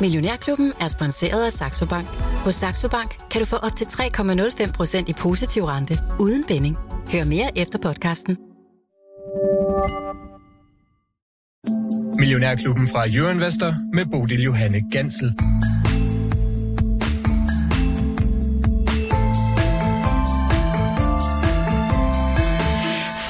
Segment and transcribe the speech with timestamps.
[0.00, 2.06] Millionærklubben er sponsoreret af Saxo Bank.
[2.44, 6.76] Hos Saxo Bank kan du få op til 3,05% i positiv rente uden binding.
[7.12, 8.38] Hør mere efter podcasten.
[12.18, 15.34] Millionærklubben fra Jørgen Vester med Bodil Johanne Gansel.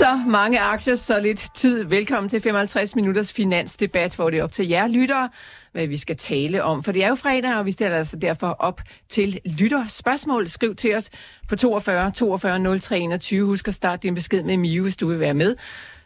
[0.01, 1.85] Så mange aktier, så lidt tid.
[1.85, 5.29] Velkommen til 55 minutters finansdebat, hvor det er op til jer lyttere,
[5.73, 6.83] hvad vi skal tale om.
[6.83, 10.49] For det er jo fredag, og vi stiller altså derfor op til lytter spørgsmål.
[10.49, 11.11] Skriv til os
[11.49, 13.47] på 42 42 03 21.
[13.47, 15.57] Husk at starte din besked med Mio, hvis du vil være med.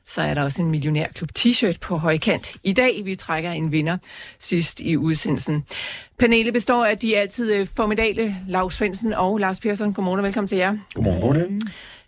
[0.06, 2.56] Så er der også en millionærklub t-shirt på højkant.
[2.64, 3.96] I dag vi trækker en vinder
[4.38, 5.64] sidst i udsendelsen.
[6.18, 9.92] Panelet består af de altid øh, formidable formidale Lars Svendsen og Lars Persson.
[9.92, 10.76] Godmorgen og velkommen til jer.
[10.94, 11.60] Godmorgen, Godmorgen.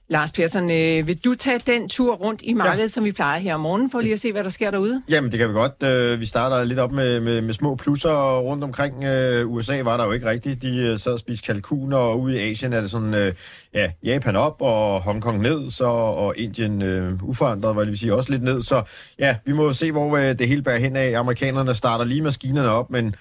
[0.09, 2.89] Lars Persson, øh, vil du tage den tur rundt i markedet, ja.
[2.89, 5.03] som vi plejer her om morgenen, for lige at se, hvad der sker derude?
[5.09, 5.83] Jamen, det kan vi godt.
[5.83, 9.05] Øh, vi starter lidt op med, med, med små plusser rundt omkring.
[9.05, 10.63] Øh, USA var der jo ikke rigtigt.
[10.63, 13.33] De øh, sad og spiste kalkuner, og ude i Asien er det sådan, øh,
[13.75, 18.15] ja, Japan op og Hongkong ned, så, og Indien øh, uforandret, hvad det vil sige,
[18.15, 18.63] også lidt ned.
[18.63, 18.83] Så
[19.19, 21.19] ja, vi må se, hvor øh, det hele bærer hen af.
[21.19, 23.15] Amerikanerne starter lige maskinerne op, men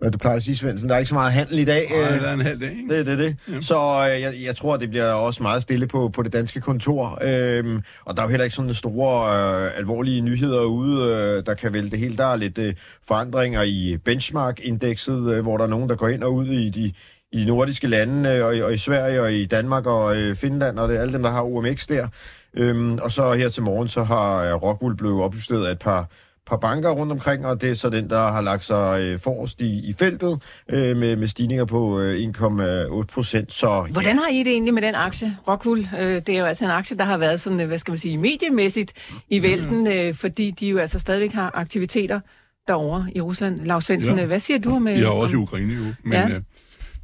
[0.00, 1.90] hvad du plejer at sige, Svendsen, der er ikke så meget handel i dag.
[1.90, 2.88] Nej, der er en halv dag, ikke?
[2.88, 3.36] Det er det, det.
[3.54, 3.60] Ja.
[3.60, 7.18] Så øh, jeg, jeg tror, det bliver også meget stille på, på det danske kontor.
[7.22, 11.54] Øhm, og der er jo heller ikke sådan store, øh, alvorlige nyheder ude, øh, der
[11.54, 12.16] kan vælte det hele.
[12.16, 12.74] Der er lidt øh,
[13.08, 16.92] forandringer i benchmark-indekset, øh, hvor der er nogen, der går ind og ud i de,
[17.32, 20.78] i nordiske lande, øh, og, i, og i Sverige, og i Danmark, og øh, Finland,
[20.78, 22.08] og det alle dem, der har OMX der.
[22.54, 26.08] Øhm, og så her til morgen, så har øh, Rockwool blevet opjusteret af et par
[26.50, 29.60] par banker rundt omkring, og det er så den, der har lagt sig øh, forrest
[29.60, 33.52] i, i feltet øh, med, med stigninger på øh, 1,8 procent.
[33.52, 33.92] Så, ja.
[33.92, 35.78] Hvordan har I det egentlig med den aktie, Rockwool?
[36.00, 37.98] Øh, det er jo altså en aktie, der har været sådan, øh, hvad skal man
[37.98, 38.92] sige, mediemæssigt
[39.30, 39.42] i mm.
[39.42, 42.20] vælten, øh, fordi de jo altså stadigvæk har aktiviteter
[42.68, 43.60] derovre i Rusland.
[43.60, 44.26] Lars Svendsen, ja.
[44.26, 44.96] hvad siger du med...
[44.96, 45.40] De har også om...
[45.40, 46.28] i Ukraine jo, men ja.
[46.28, 46.40] øh,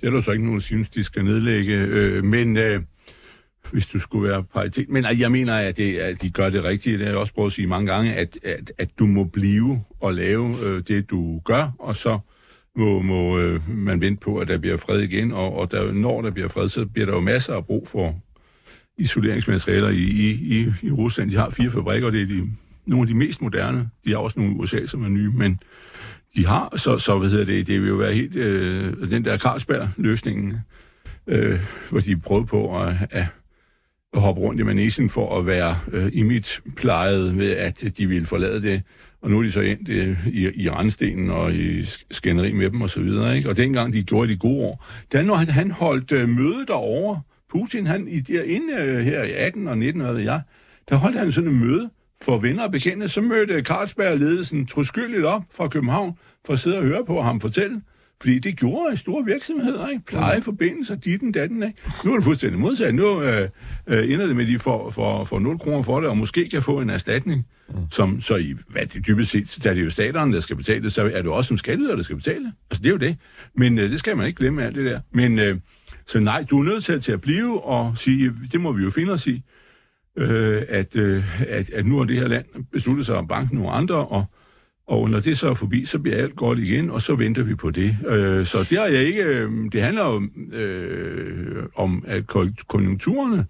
[0.00, 1.72] det er der så ikke nogen, der synes, de skal nedlægge.
[1.72, 2.56] Øh, men...
[2.56, 2.80] Øh,
[3.72, 4.88] hvis du skulle være paritet.
[4.88, 6.98] Men øh, jeg mener, at, det, at de gør det rigtige.
[6.98, 9.84] Det har jeg også prøvet at sige mange gange, at, at, at du må blive
[10.00, 12.18] og lave øh, det, du gør, og så
[12.76, 15.32] må, må øh, man vente på, at der bliver fred igen.
[15.32, 18.14] Og, og der, når der bliver fred, så bliver der jo masser af brug for
[18.98, 21.30] isoleringsmaterialer i, i, i, i Rusland.
[21.30, 22.50] De har fire fabrikker, og det er de,
[22.86, 23.90] nogle af de mest moderne.
[24.04, 25.60] De har også nogle i USA, som er nye, men
[26.36, 29.38] de har, så, så hvad hedder det, det vil jo være helt, øh, den der
[29.38, 30.56] Carlsberg-løsningen,
[31.26, 31.60] øh,
[31.90, 33.26] hvor de prøvede på at, at at
[34.14, 38.82] hoppe rundt i manesen for at være øh, image-plejet med, at de ville forlade det.
[39.22, 42.80] Og nu er de så endt øh, i, i randstenen og i skænderi med dem
[42.80, 43.36] og så videre.
[43.36, 43.48] Ikke?
[43.48, 47.20] Og dengang de gjorde de gode år, da når han, han holdt øh, møde derovre,
[47.50, 50.40] Putin, han i derinde øh, her i 18 og 19, og jeg,
[50.88, 51.90] der holdt han sådan et møde
[52.22, 53.08] for venner og bekendte.
[53.08, 57.82] Så mødte Carlsberg-ledelsen troskyldigt op fra København for at sidde og høre på ham fortælle,
[58.20, 60.04] fordi det gjorde i store virksomheder, ikke?
[60.06, 61.78] Pleje forbindelser, ditten, datten, ikke?
[62.04, 62.94] Nu er det fuldstændig modsat.
[62.94, 63.48] Nu øh,
[63.86, 66.48] øh, ender det med, at de får, får, får 0 kroner for det, og måske
[66.48, 67.74] kan få en erstatning, mm.
[67.90, 70.90] som så i, hvad det dybest set, da det er jo staterne, der skal betale
[70.90, 72.52] så er det også som skatteyder, der skal betale.
[72.70, 73.16] Altså, det er jo det.
[73.54, 75.00] Men øh, det skal man ikke glemme alt det der.
[75.12, 75.56] Men øh,
[76.06, 78.90] så nej, du er nødt til, til at blive og sige, det må vi jo
[78.90, 79.42] finde os i,
[80.16, 83.72] øh, at, øh, at, at nu har det her land besluttet sig om banken nogle
[83.72, 84.24] andre, og
[84.88, 87.54] og når det så er forbi, så bliver alt godt igen, og så venter vi
[87.54, 87.96] på det.
[88.08, 89.22] Øh, så det har jeg ikke...
[89.22, 90.22] Øh, det handler jo
[90.56, 92.26] øh, om, at
[92.68, 93.46] konjunkturerne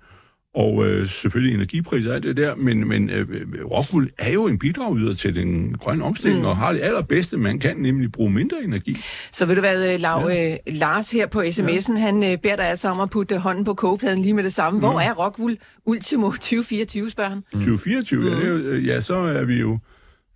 [0.57, 3.27] og øh, selvfølgelig energipriser og alt det der, men, men øh,
[3.71, 6.47] Rockwool er jo en bidragyder til den grønne omstilling, mm.
[6.47, 8.97] og har det allerbedste, man kan, nemlig bruge mindre energi.
[9.33, 10.53] Så vil du være, øh, Lav, ja.
[10.53, 11.99] øh, Lars her på sms'en, ja.
[11.99, 14.79] han øh, beder dig altså om at putte hånden på kogepladen lige med det samme.
[14.79, 14.99] Hvor mm.
[14.99, 17.43] er Rockwool Ultimo 2024, spørger han?
[17.53, 17.59] Mm.
[17.59, 18.27] 2024, mm.
[18.27, 19.79] ja, det er jo, ja, så er vi jo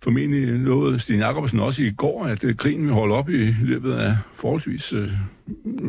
[0.03, 3.93] formentlig lovede Sten Jacobsen også i går, at øh, krigen vil holde op i løbet
[3.93, 5.09] af forholdsvis øh,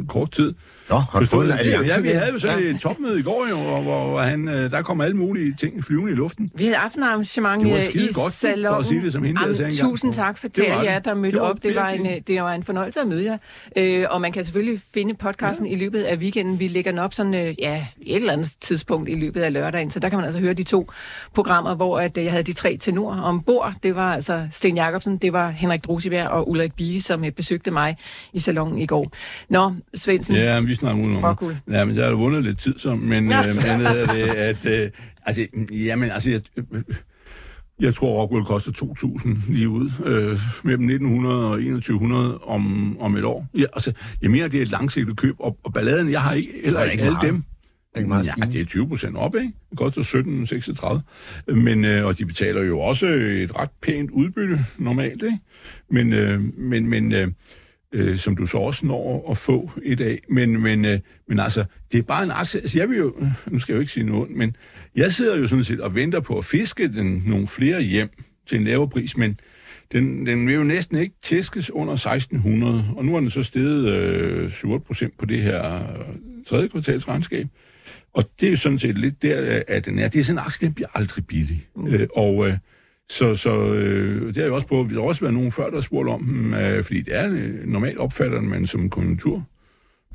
[0.08, 0.54] kort tid.
[0.90, 1.86] Nå, har du fået en alliance?
[1.86, 4.82] Ja, vi havde jo så et topmøde i går, jo, hvor, hvor han, øh, der
[4.82, 6.50] kom alle mulige ting flyvende i luften.
[6.54, 8.72] Vi havde aftenarrangement i godt, salon.
[8.74, 11.36] For at sige det, som hende, Am, sagde Tusind tak for til jer, der mødte
[11.36, 11.62] det op.
[11.62, 13.38] Det var, en, det var en fornøjelse at møde jer.
[13.76, 15.72] Øh, og man kan selvfølgelig finde podcasten ja.
[15.72, 16.60] i løbet af weekenden.
[16.60, 19.90] Vi lægger den op sådan, øh, ja, et eller andet tidspunkt i løbet af lørdagen.
[19.90, 20.90] Så der kan man altså høre de to
[21.34, 23.72] programmer, hvor at, øh, jeg havde de tre tenorer ombord.
[23.82, 27.70] Det var altså Sten Jacobsen, det var Henrik Drosibær og Ulrik Bie, som øh, besøgte
[27.70, 27.96] mig
[28.32, 29.12] i salongen i går.
[29.48, 30.34] Nå, Svendsen.
[30.34, 31.38] Ja, vi snakker udenom.
[31.70, 34.90] Ja, men jeg har vundet lidt tid som, men, øh, men er det, at, øh,
[35.26, 36.82] altså, jamen, altså, jeg, øh,
[37.80, 43.24] jeg tror, Rockwell koster 2.000 lige ud, øh, mellem 1900 og 2100 om, om et
[43.24, 43.46] år.
[43.58, 43.92] Ja, altså,
[44.22, 47.04] jeg mener, det er et langsigtet køb, og, og balladen, jeg har ikke, eller ikke
[47.04, 47.44] alle dem.
[47.94, 49.52] Det er meget ja, det er 20 procent op, ikke?
[49.70, 50.02] Det koster
[51.46, 51.52] 17,36.
[51.54, 55.38] Men, øh, og de betaler jo også et ret pænt udbytte normalt, ikke?
[55.90, 57.28] Men, øh, men, men øh,
[57.92, 60.18] øh, som du så også når at få et af.
[60.28, 60.98] Men, men, øh,
[61.28, 62.60] men altså, det er bare en aktie.
[62.60, 63.14] Altså, jeg vil jo,
[63.46, 64.56] nu skal jeg jo ikke sige noget, men
[64.96, 68.10] jeg sidder jo sådan set og venter på at fiske den nogle flere hjem
[68.46, 69.40] til en lavere pris, men
[69.92, 73.88] den, den vil jo næsten ikke tæskes under 1600, og nu er den så steget
[73.88, 76.06] øh, 7 procent på det her øh,
[76.46, 77.46] tredje kvartals regnskab.
[78.12, 80.08] Og det er jo sådan set lidt der, at den er.
[80.08, 81.66] Det er sådan en aktie, den bliver aldrig billig.
[81.76, 81.86] Mm.
[81.86, 82.58] Øh, og øh,
[83.10, 84.82] så, så øh, det har jeg også på.
[84.82, 87.30] Vi har også været nogen før, der har spurgt om dem, øh, fordi det er
[87.30, 89.44] øh, normalt opfatter man som konjunktur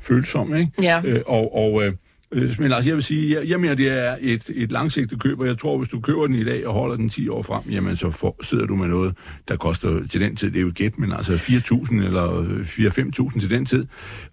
[0.00, 0.72] følsom, ikke?
[0.82, 1.02] Ja.
[1.04, 1.92] Øh, og, og øh,
[2.32, 5.40] Øh, men altså, jeg vil sige, jeg, jeg mener, det er et, et langsigtet køb,
[5.40, 7.62] og jeg tror, hvis du køber den i dag og holder den 10 år frem,
[7.70, 9.16] jamen så får, sidder du med noget,
[9.48, 12.42] der koster til den tid, det er jo gæt, men altså 4.000 eller
[13.32, 13.86] 4-5.000 til den tid.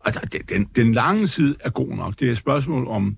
[0.05, 2.19] Altså, den, den lange side er god nok.
[2.19, 3.17] Det er et spørgsmål om,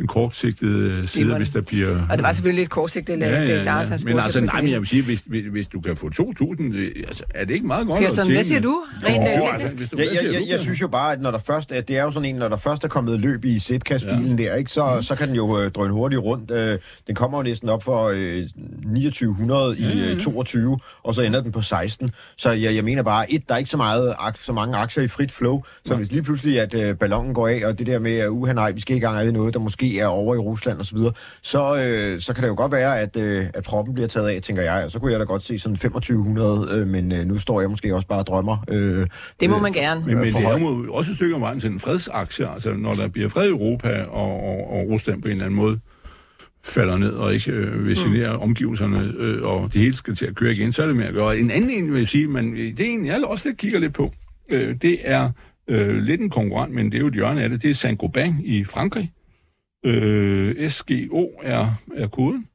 [0.00, 2.06] en kortsigtet side, hvis der bliver...
[2.10, 3.62] Og det var selvfølgelig et kortsigtet, ja, ja, ja.
[3.62, 6.10] Lars har Men altså, nej, men jeg vil sige, hvis, hvis, hvis du kan få
[6.20, 8.36] 2.000, øh, altså, er det ikke meget godt Kirsten, at tjene?
[8.36, 8.82] hvad siger du?
[9.04, 11.38] Rent jo, øh, altså, du, jeg, jeg, jeg, jeg synes jo bare, at når der
[11.38, 14.38] først er, det er jo sådan en, når der først er kommet løb i Zipcast-bilen
[14.38, 14.44] ja.
[14.44, 15.02] der, ikke, så, mm.
[15.02, 16.50] så kan den jo øh, drøne hurtigt rundt.
[16.50, 18.48] Øh, den kommer jo næsten op for øh,
[18.94, 22.10] 2900 i øh, 22, og så ender den på 16.
[22.36, 25.08] Så jeg, jeg mener bare, et, der er ikke så, meget, så mange aktier i
[25.08, 25.96] frit flow, så ja.
[25.96, 28.72] hvis lige pludselig, at øh, ballonen går af, og det der med, at uh, nej,
[28.72, 31.76] vi skal ikke gang af noget, der måske er over i Rusland osv., så, så,
[31.76, 34.62] øh, så kan det jo godt være, at, øh, at proppen bliver taget af, tænker
[34.62, 34.84] jeg.
[34.84, 37.70] Og så kunne jeg da godt se sådan 2500, øh, men øh, nu står jeg
[37.70, 38.64] måske også bare og drømmer.
[38.68, 39.06] Øh,
[39.40, 40.00] det må man gerne.
[40.06, 42.48] Men, men det er jo også et stykke om vejen til en fredsaktie.
[42.48, 45.60] Altså, når der bliver fred i Europa, og, og, og Rusland på en eller anden
[45.60, 45.80] måde
[46.64, 48.42] falder ned og ikke øh, vil genere mm.
[48.42, 51.14] omgivelserne, øh, og det hele skal til at køre igen, så er det med at
[51.14, 51.38] gøre.
[51.38, 53.94] En anden en vil jeg sige, men det er en, jeg også lidt kigger lidt
[53.94, 54.12] på,
[54.48, 55.30] øh, det er
[55.68, 58.34] øh, lidt en konkurrent, men det er jo et hjørne af det, det er Saint-Gobain
[58.44, 59.12] i Frankrig,
[59.84, 62.46] Øh, SGO er, er koden.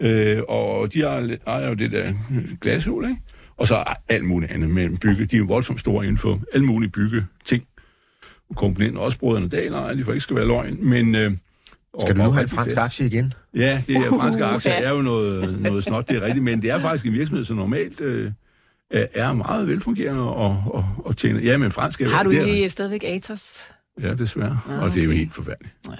[0.00, 1.02] Øh, og de
[1.46, 2.12] ejer jo det der
[2.60, 3.20] glashul, ikke?
[3.56, 5.24] Og så alt muligt andet med bygge.
[5.24, 7.64] De er jo voldsomt store inden for alle mulige bygge ting.
[8.56, 10.78] Komponenter, også brødrene daler, lige for ikke skal være løgn.
[10.80, 11.32] Men, øh,
[12.00, 13.32] skal du nu have en fransk aktie igen?
[13.54, 16.62] Ja, det er franske uh, aktier er jo noget, noget snot, det er rigtigt, men
[16.62, 18.32] det er faktisk en virksomhed, som normalt øh,
[18.90, 21.40] er meget velfungerende og, og, og tjener.
[21.40, 23.70] Ja, men fransk er Har du egentlig stadigvæk Atos?
[24.02, 24.64] Ja, desværr.
[24.68, 24.84] Ja, okay.
[24.84, 25.74] Og det er jo helt forfærdeligt.
[25.88, 25.92] Ja.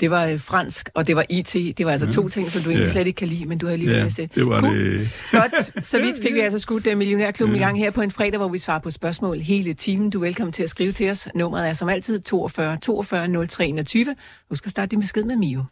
[0.00, 1.52] Det var øh, fransk, og det var IT.
[1.52, 2.12] Det var altså ja.
[2.12, 2.92] to ting, som du egentlig ja.
[2.92, 4.34] slet ikke kan lide, men du har lige ja, læst det.
[4.34, 4.78] det var cool.
[4.78, 5.10] det.
[5.32, 5.86] Godt.
[5.86, 7.62] Så vidt fik vi altså skudt uh, Millionærklubben ja.
[7.62, 10.10] i gang her på en fredag, hvor vi svarer på spørgsmål hele timen.
[10.10, 11.28] Du er velkommen til at skrive til os.
[11.34, 14.16] Nummeret er som altid 42 42 03 21.
[14.50, 15.64] Husk at starte din besked med Mio.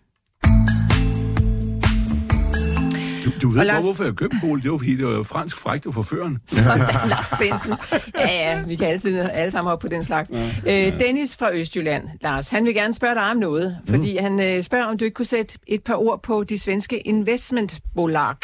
[3.27, 3.85] Du, du ved Lars...
[3.85, 4.63] hvorfor jeg købte bolig?
[4.63, 6.39] Det var fordi, det var fransk frægt og forførende.
[6.47, 6.79] Sådan,
[7.09, 7.75] Lars Svendsen.
[8.19, 10.31] Ja, ja, vi kan altid alle sammen op på den slags.
[10.65, 13.95] Ja, øh, Dennis fra Østjylland, Lars, han vil gerne spørge dig om noget, mm.
[13.95, 17.01] fordi han øh, spørger, om du ikke kunne sætte et par ord på de svenske
[17.01, 18.37] investmentbolag.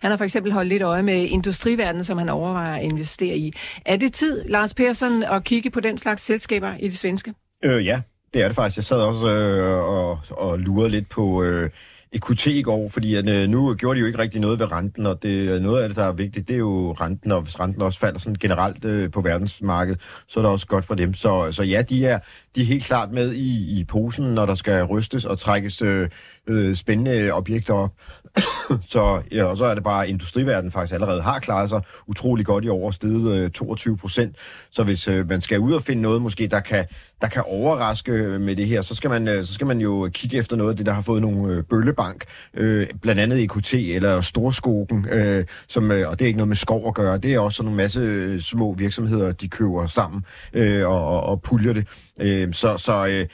[0.00, 3.52] Han har for eksempel holdt lidt øje med industriverdenen, som han overvejer at investere i.
[3.86, 7.34] Er det tid, Lars Persson, at kigge på den slags selskaber i det svenske?
[7.64, 8.00] Øh, ja,
[8.34, 8.76] det er det faktisk.
[8.76, 11.42] Jeg sad også øh, og, og lurede lidt på...
[11.42, 11.70] Øh,
[12.12, 15.06] EQT i går, fordi at, øh, nu gjorde de jo ikke rigtig noget ved renten,
[15.06, 17.60] og det, øh, noget af det, der er vigtigt, det er jo renten, og hvis
[17.60, 21.14] renten også falder sådan generelt øh, på verdensmarkedet, så er det også godt for dem.
[21.14, 22.18] Så, så ja, de er,
[22.54, 26.08] de er helt klart med i, i posen, når der skal rystes og trækkes øh,
[26.46, 27.92] øh, spændende objekter op.
[28.92, 32.46] så, ja, og så er det bare, at industriverdenen faktisk allerede har klaret sig utrolig
[32.46, 34.36] godt i år, steget øh, 22 procent.
[34.70, 36.84] Så hvis øh, man skal ud og finde noget, måske der kan,
[37.20, 40.08] der kan overraske øh, med det her, så skal man, øh, så skal man jo
[40.12, 43.74] kigge efter noget af det, der har fået nogle øh, bøllebank, øh, blandt andet EKT
[43.74, 47.34] eller Storskogen, øh, som, øh, og det er ikke noget med skov at gøre, det
[47.34, 51.42] er også sådan en masse øh, små virksomheder, de køber sammen øh, og, og, og
[51.42, 51.86] puljer det.
[52.20, 53.26] Øh, så så øh,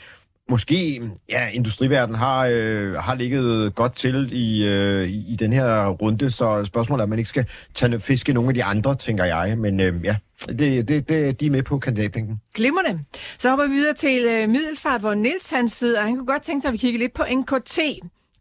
[0.50, 5.88] måske, ja, industriverdenen har, øh, har ligget godt til i, øh, i, i den her
[5.88, 9.24] runde, så spørgsmålet er, at man ikke skal tage fiske nogle af de andre, tænker
[9.24, 9.58] jeg.
[9.58, 10.16] Men øh, ja,
[10.48, 12.40] det, det, det, de er med på kandidatbænken.
[12.54, 13.04] Glimmerne.
[13.38, 16.00] Så hopper vi videre til øh, Middelfart, hvor Nils han sidder.
[16.00, 17.78] Han kunne godt tænke sig, at vi kigger lidt på NKT.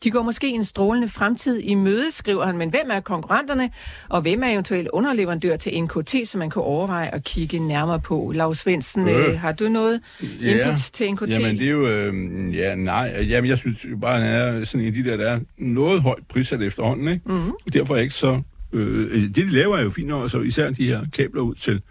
[0.03, 3.71] De går måske en strålende fremtid i møde, skriver han, men hvem er konkurrenterne,
[4.09, 8.31] og hvem er eventuelt underleverandør til NKT, som man kan overveje at kigge nærmere på?
[8.35, 9.29] Lars Svendsen, øh.
[9.29, 9.39] øh.
[9.39, 10.01] har du noget
[10.41, 10.67] ja.
[10.67, 11.29] input til NKT?
[11.29, 11.87] Jamen, det er jo...
[11.87, 13.25] Øh, ja, nej.
[13.29, 16.23] Jamen, jeg synes bare, han er sådan en af de der, der er noget højt
[16.29, 17.21] prissat efterhånden, ikke?
[17.25, 17.51] Mm-hmm.
[17.73, 18.41] Derfor er ikke så...
[18.73, 21.81] Øh, det, de laver er jo fint nok, så især de her kabler ud til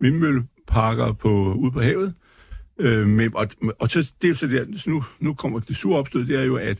[0.00, 2.14] vindmølleparker på, ude på havet.
[2.78, 5.98] Øh, men, og, og så, det er så der, så nu, nu kommer det sure
[5.98, 6.78] opstød, det er jo, at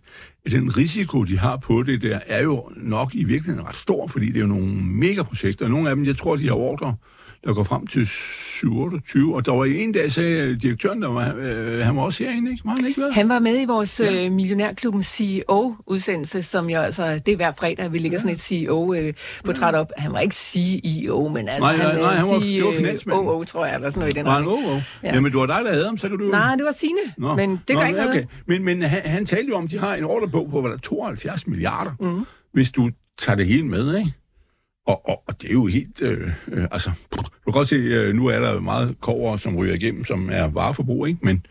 [0.51, 4.27] den risiko, de har på det der, er jo nok i virkeligheden ret stor, fordi
[4.27, 5.69] det er jo nogle megaprojekter.
[5.69, 6.97] Nogle af dem, jeg tror, de har ordre
[7.45, 11.79] der går frem til 27, og der var en dag, sagde direktøren, der var, øh,
[11.81, 12.65] han var også herinde, ikke?
[12.65, 13.15] Var han ikke været?
[13.15, 14.25] Han var med i vores ja.
[14.25, 18.21] øh, Millionærklubben CEO-udsendelse, som jo altså, det er hver fredag, vi ligger ja.
[18.21, 19.93] sådan et CEO-portræt øh, op.
[19.97, 23.15] Han var ikke CEO, men altså, nej, han, nej, han var, CEO, det var.
[23.15, 24.81] OO, tror jeg, eller sådan noget i den Var han OO?
[25.03, 25.15] Ja.
[25.15, 26.25] Jamen, det var dig, der havde ham, så kan du...
[26.25, 27.37] Nej, det var Signe, Nå.
[27.37, 28.13] men det gør Nå, ikke okay.
[28.13, 28.29] noget.
[28.47, 30.79] Men, men han, han talte jo om, at de har en ordrebog på, hvad der
[30.79, 32.27] 72 milliarder, mm.
[32.53, 34.13] hvis du tager det hele med, ikke?
[34.87, 36.03] Og, og, og det er jo helt...
[36.03, 39.75] Øh, øh, altså, du kan godt se, øh, nu er der meget kover, som ryger
[39.75, 41.21] igennem, som er vareforbrug, ikke?
[41.23, 41.47] Men,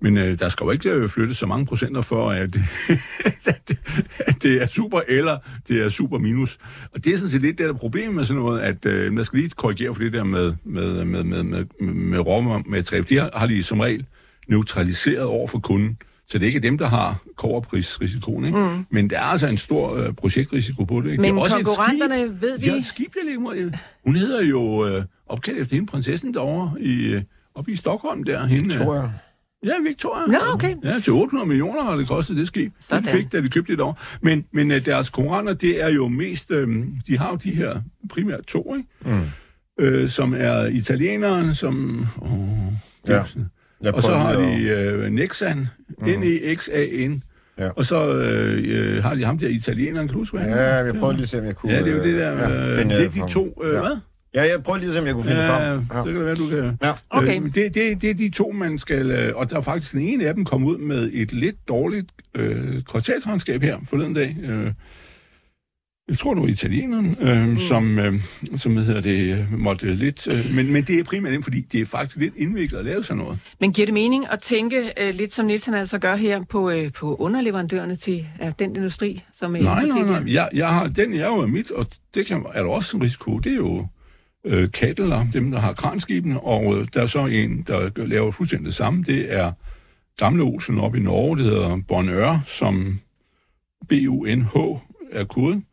[0.00, 2.56] men øh, der skal jo ikke øh, flytte så mange procenter for, at,
[3.46, 3.78] at,
[4.18, 5.38] at det er super eller
[5.68, 6.58] det er super minus.
[6.92, 9.24] Og det er sådan set lidt det der problem med sådan noget, at øh, man
[9.24, 13.04] skal lige korrigere for det der med, med, med, med, med, med råmer med træf.
[13.04, 14.06] De har, har de som regel
[14.48, 15.98] neutraliseret over for kunden.
[16.28, 18.58] Så det er ikke dem, der har koverprisrisikoen, ikke?
[18.58, 18.86] Mm.
[18.90, 21.10] Men der er altså en stor øh, projektrisiko på det.
[21.10, 21.20] Ikke?
[21.22, 22.64] Men det er også konkurrenterne, skib, ved de...
[22.64, 23.72] De har et skib, der ligger mod...
[24.04, 27.22] Hun hedder jo øh, opkaldt efter hende, prinsessen derovre i, øh,
[27.54, 28.46] oppe i Stockholm der.
[28.46, 29.10] Hende, Victoria.
[29.64, 30.26] Ja, Victoria.
[30.26, 30.76] Nå, okay.
[30.84, 32.72] Ja, til 800 millioner har det kostet det skib.
[32.80, 33.02] Sådan.
[33.02, 34.00] Det fik, da de købte det år.
[34.22, 36.50] Men, men øh, deres konkurrenter, det er jo mest...
[36.50, 36.68] Øh,
[37.06, 38.88] de har jo de her primært to, ikke?
[39.04, 39.20] Mm.
[39.80, 42.06] Øh, som er italieneren, som...
[42.22, 42.30] Åh,
[43.08, 43.22] Ja.
[43.80, 45.68] Jeg og så har de øh, Nexan.
[46.02, 47.22] N-E-X-A-N.
[47.58, 47.68] Ja.
[47.68, 48.62] Og så øh,
[48.96, 51.38] øh, har de ham der italieneren, kan du huske, Ja, jeg prøver lige at se,
[51.38, 51.72] om jeg kunne...
[51.72, 52.32] Ja, det er jo det der.
[52.48, 53.62] ja, Øh, det er de to...
[53.64, 53.80] Øh, Ja.
[53.80, 53.96] Hvad?
[54.34, 55.86] Ja, jeg prøver lige at se, om jeg kunne finde Ja, frem.
[55.90, 56.78] så kan det være, du kan...
[56.82, 56.92] Ja.
[57.10, 57.40] Okay.
[57.42, 59.10] Øh, det, det, det er de to, man skal...
[59.10, 62.06] Øh, og der er faktisk den ene af dem kom ud med et lidt dårligt
[62.34, 64.36] øh, kvartalsregnskab her forleden dag.
[64.44, 64.66] Øh,
[66.08, 67.58] jeg tror, det var italieneren, øh, mm.
[67.58, 68.14] som, øh,
[68.56, 70.28] som hedder det, øh, måtte lidt...
[70.28, 73.22] Øh, men, men det er primært fordi det er faktisk lidt indviklet at lave sådan
[73.22, 73.38] noget.
[73.60, 76.92] Men giver det mening at tænke øh, lidt som Nielsen altså gør her på, øh,
[76.92, 80.10] på underleverandørerne til øh, den industri, som er Nej, på nej, TDR?
[80.10, 80.34] nej.
[80.34, 83.38] Jeg, jeg har, den er jo mit, og det kan, er der også en risiko.
[83.38, 83.86] Det er jo
[84.44, 88.66] øh, Kattler, dem der har kranskibene, og øh, der er så en, der laver fuldstændig
[88.66, 89.02] det samme.
[89.02, 89.52] Det er
[90.18, 93.00] Gamle Olsen op i Norge, det hedder Bonheur, som
[93.88, 94.56] B-U-N-H
[95.12, 95.64] er koden.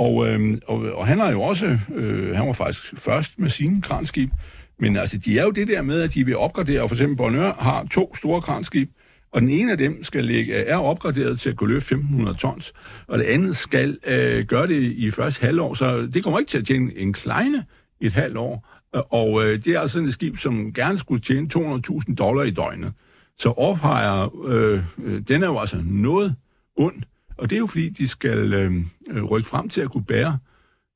[0.00, 3.82] Og, øh, og, og han har jo også, øh, han var faktisk først med sine
[3.82, 4.30] kranskib,
[4.78, 7.16] men altså, de er jo det der med, at de vil opgradere, og for eksempel
[7.16, 8.90] Bonheur har to store kranskib,
[9.32, 12.72] og den ene af dem skal ligge, er opgraderet til at kunne løfte 1.500 tons,
[13.06, 16.58] og det andet skal øh, gøre det i første halvår, så det kommer ikke til
[16.58, 17.64] at tjene en kleine
[18.00, 22.14] et halvt år, og øh, det er altså et skib, som gerne skulle tjene 200.000
[22.14, 22.92] dollar i døgnet.
[23.38, 26.34] Så Offhire, øh, øh, den er jo altså noget
[26.76, 27.02] ond,
[27.40, 28.72] og det er jo fordi, de skal øh,
[29.10, 30.38] øh, rykke frem til at kunne bære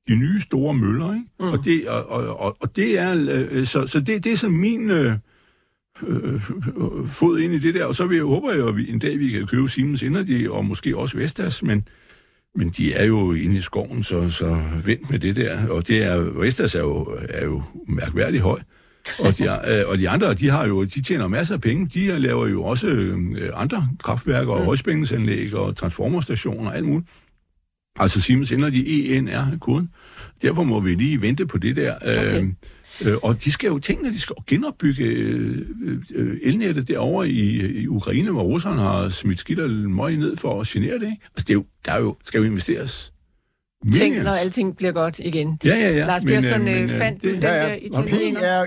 [0.09, 1.27] de nye store møller, ikke?
[1.41, 1.47] Mm.
[1.47, 4.57] Og, det, og, og, og, og det er, øh, så, så det, det er sådan
[4.57, 5.13] min øh,
[6.03, 8.91] øh, øh, fod ind i det der, og så vil jeg, håber jeg, at vi,
[8.91, 11.89] en dag vi kan købe Siemens Energy, og måske også Vestas, men,
[12.55, 16.03] men de er jo inde i skoven, så, så vent med det der, og det
[16.03, 18.61] er, Vestas er jo, er jo mærkværdigt høj.
[19.19, 21.87] Og de, øh, og de andre, de har jo, de tjener masser af penge.
[21.87, 27.09] De laver jo også øh, andre kraftværker og højspændingsanlæg og transformerstationer og alt muligt.
[27.97, 29.91] Altså Siemens Energy ENR-koden.
[30.43, 31.97] Derfor må vi lige vente på det der.
[31.97, 32.43] Okay.
[32.43, 32.49] Øh,
[33.13, 35.67] øh, og de skal jo tænke, at de skal genopbygge øh,
[36.15, 40.61] øh, elnettet derovre i, i Ukraine, hvor russerne har smidt skidt og møg ned for
[40.61, 41.03] at genere det.
[41.03, 41.19] Ikke?
[41.35, 43.14] Altså, det er jo, der er jo, skal jo investeres.
[43.93, 44.25] Tænk, millions.
[44.25, 45.59] når alting bliver godt igen.
[45.65, 46.05] Ja, ja, ja.
[46.07, 46.33] Lars Men,
[46.69, 47.75] øh, øh, øh, fandt det- den Ja, der ja.
[47.75, 48.65] italiener?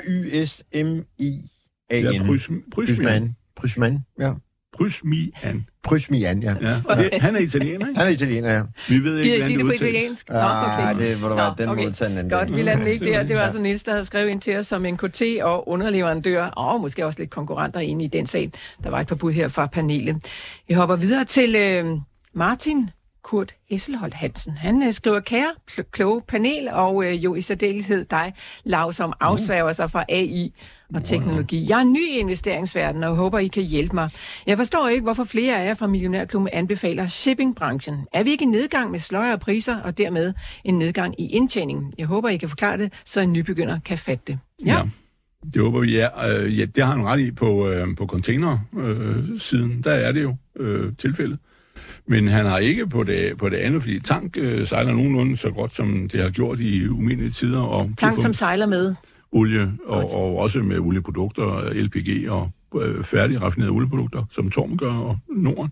[0.77, 2.13] P-R-Y-S-M-I-A-N.
[2.13, 3.35] Ja, Prysm- Prysmian.
[3.55, 4.31] Prysman, ja.
[4.77, 5.65] Prysmian.
[5.83, 6.55] Prysmian, ja.
[6.61, 6.95] Ja.
[6.95, 7.97] Det, han er italiener, ikke?
[7.99, 8.61] Han er italiener, ja.
[8.89, 9.81] Vi ved ikke, I hvordan det på udtales.
[9.81, 10.29] italiensk?
[10.29, 11.07] Nå, Ah, okay.
[11.09, 11.83] det må du Nå, være, den okay.
[11.83, 13.23] må du tage en anden Godt, vi lader den ligge der.
[13.23, 16.45] Det var altså Niels, der havde skrevet ind til os som en KT og underleverandør,
[16.45, 18.51] og måske også lidt konkurrenter inde i den sag.
[18.83, 20.15] Der var et par bud her fra panelet.
[20.67, 21.85] Vi hopper videre til øh,
[22.33, 22.89] Martin
[23.27, 24.57] Kurt Hesselholt Hansen.
[24.57, 25.51] Han øh, skriver, kære
[25.91, 30.53] kloge panel, og øh, jo i særdeleshed dig, Lav, som afsværger sig fra AI
[30.95, 31.69] og teknologi.
[31.69, 34.09] Jeg er ny i investeringsverdenen, og håber, I kan hjælpe mig.
[34.45, 38.07] Jeg forstår ikke, hvorfor flere af jer fra Millionærklubben anbefaler shippingbranchen.
[38.13, 41.93] Er vi ikke i nedgang med sløjere priser, og dermed en nedgang i indtjeningen?
[41.97, 44.39] Jeg håber, I kan forklare det, så en nybegynder kan fatte det.
[44.65, 44.77] Ja.
[44.77, 44.83] Ja.
[45.53, 46.29] Det håber vi, ja.
[46.29, 49.33] Øh, ja det har han ret i på, øh, på container-siden.
[49.33, 49.83] Øh, siden.
[49.83, 51.39] der er det jo øh, tilfældet.
[52.07, 55.51] Men han har ikke på det, på det andet, fordi tank øh, sejler nogenlunde så
[55.51, 57.59] godt, som det har gjort i umindelige tider.
[57.59, 58.95] Og Tank, som sejler med.
[59.31, 60.13] olie, og, Godt.
[60.13, 65.71] og også med olieprodukter, LPG og øh, færdige raffinerede olieprodukter, som Torm gør og Norden.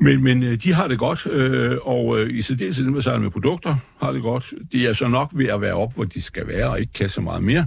[0.00, 3.20] Men, men øh, de har det godt, øh, og øh, i særdeleshed dem, der sejler
[3.20, 4.52] med produkter, har det godt.
[4.72, 7.08] De er så nok ved at være op, hvor de skal være, og ikke kan
[7.08, 7.66] så meget mere.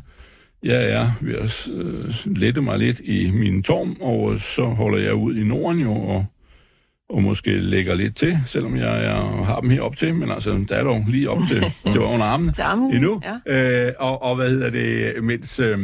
[0.63, 5.15] Jeg er ved at øh, lette mig lidt i min torm, og så holder jeg
[5.15, 6.25] ud i Norden jo, og
[7.09, 10.75] og måske lægger lidt til, selvom jeg, jeg har dem herop til, men altså, der
[10.75, 13.21] er dog lige op til, til under armene Til armhulen, endnu.
[13.47, 13.85] ja.
[13.87, 15.79] Øh, og, og hvad hedder det, mens, øh,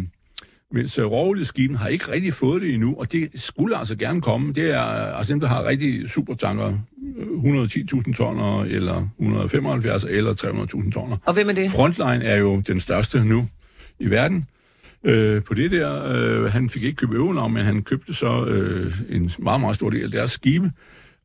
[0.71, 4.53] mens øh, rovleskibene har ikke rigtig fået det endnu, og det skulle altså gerne komme.
[4.53, 6.77] Det er altså dem, der har rigtig supertanker,
[7.17, 11.17] øh, 110.000 tonner, eller 175 eller 300.000 tonner.
[11.25, 11.71] Og hvem er det?
[11.71, 13.47] Frontline er jo den største nu
[13.99, 14.45] i verden.
[15.05, 18.93] Øh, på det der, øh, han fik ikke købt øvenavn, men han købte så øh,
[19.09, 20.71] en meget, meget stor del af deres skibe.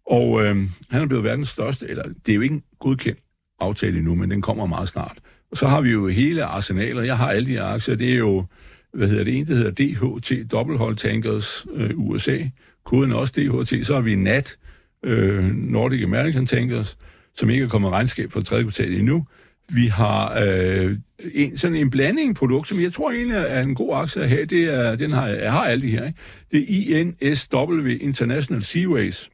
[0.09, 0.57] Og øh,
[0.91, 3.19] han er blevet verdens største, eller det er jo ikke en godkendt
[3.61, 5.19] aftale endnu, men den kommer meget snart.
[5.51, 7.07] Og så har vi jo hele arsenalet.
[7.07, 7.95] Jeg har alle de aktier.
[7.95, 8.45] Det er jo,
[8.93, 12.39] hvad hedder det, en, der hedder DHT, Dobbelthold Tankers øh, USA.
[12.85, 13.87] Koden er også DHT.
[13.87, 14.57] Så har vi NAT,
[15.03, 16.99] øh, Nordic American Tankers,
[17.35, 19.27] som ikke er kommet regnskab for tredje kvartal endnu.
[19.73, 20.97] Vi har øh,
[21.35, 24.45] en, sådan en blanding produkt, som jeg tror egentlig er en god aktie at have.
[24.45, 26.07] Det er, den har, jeg har alle de her.
[26.07, 26.19] Ikke?
[26.51, 29.31] Det er INSW International Seaways,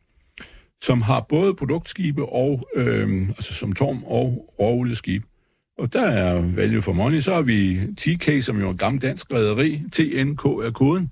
[0.86, 5.22] som har både produktskibe og, øh, altså som torm og råolieskib.
[5.78, 7.20] Og der er value for money.
[7.20, 9.82] Så har vi TK, som jo er en gammel dansk rederi.
[9.92, 11.10] TNK er koden,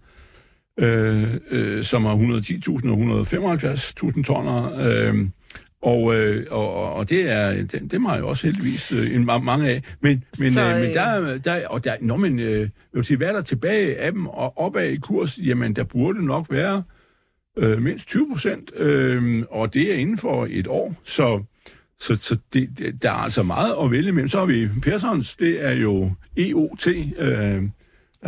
[0.79, 4.73] øh, øh, som har 110.000 og 175.000 tonner.
[4.81, 5.15] Øh,
[5.83, 9.69] og, øh, og, og det er det, dem har jeg også heldigvis øh, en, mange
[9.71, 9.83] af.
[10.01, 12.69] Men, men, Så, øh, men øh, der, er- der, og der, nå, men, øh, jeg
[12.93, 15.39] vil sige, hvad er der tilbage af dem og opad i kurs?
[15.39, 16.83] Jamen, der burde nok være
[17.57, 20.95] øh, mindst 20 procent, øh, og det er inden for et år.
[21.05, 21.43] Så,
[22.01, 24.29] så, så det, det, der er altså meget at vælge mellem.
[24.29, 26.87] Så har vi Pearsons, det er jo EOT,
[27.19, 27.63] øh,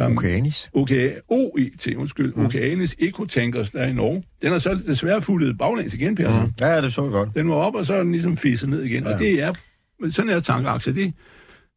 [0.07, 0.71] um, Okeanis.
[0.75, 2.45] Okay, OET, undskyld, mm.
[2.45, 4.25] Okeanis Ecotankers, der er i Norge.
[4.43, 6.43] Den er så desværre fuldet baglæns igen, Persson.
[6.43, 6.53] Mm.
[6.61, 7.29] Ja, det så godt.
[7.35, 9.05] Den var op, og så er den ligesom fisset ned igen.
[9.05, 9.13] Ja.
[9.13, 9.53] Og det er,
[10.11, 11.13] sådan er tankaktier, det,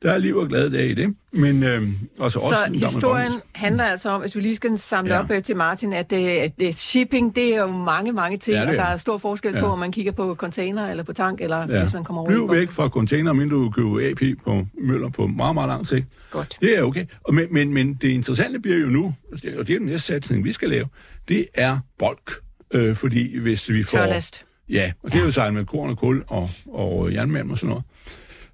[0.02, 1.16] der er liv og glade dage i det.
[1.32, 1.88] Men øh,
[2.20, 2.40] også...
[2.40, 5.20] Så gammel historien handler altså om, hvis vi lige skal samle Ja.
[5.20, 8.56] op øh, til Martin, at det, at det, shipping, det er jo mange, mange ting,
[8.56, 9.72] Ja, og er der er stor forskel på, Ja.
[9.72, 11.82] om man kigger på container eller på tank, eller Ja.
[11.84, 15.28] hvis man kommer over Bliv væk fra container, men du køber AP på Møller på
[15.28, 16.08] meget, meget lang sigt.
[16.32, 16.58] Godt.
[16.62, 17.06] Det er okay.
[17.24, 19.88] Og men, men, men det interessante bliver jo nu, og det og det er den
[19.88, 20.86] næste satsning, vi skal lave,
[21.30, 22.32] det er bulk.
[22.74, 23.98] Øh, fordi hvis vi får...
[23.98, 24.46] Tørlast.
[24.70, 27.70] Ja, og det er jo sejlet med korn og kul og, og jernmalm og sådan
[27.70, 27.84] noget.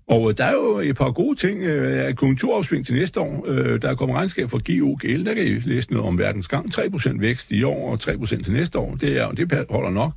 [0.07, 1.61] Og øh, der er jo et par gode ting.
[1.61, 3.45] Øh, konjunkturopsving til næste år.
[3.47, 5.25] Øh, der er kommet regnskab fra GOGL.
[5.25, 6.73] Der kan I læse noget om verdens gang.
[6.75, 8.95] 3% vækst i år og 3% til næste år.
[8.95, 10.11] Det, er, det holder nok.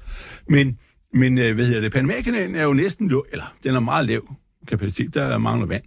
[0.49, 0.79] Men,
[1.13, 1.93] men øh, hvad hedder det?
[1.93, 3.13] Panamakanalen er jo næsten...
[3.33, 4.35] Eller, den er meget lav
[4.69, 5.15] kapacitet.
[5.15, 5.83] Der mangler vand.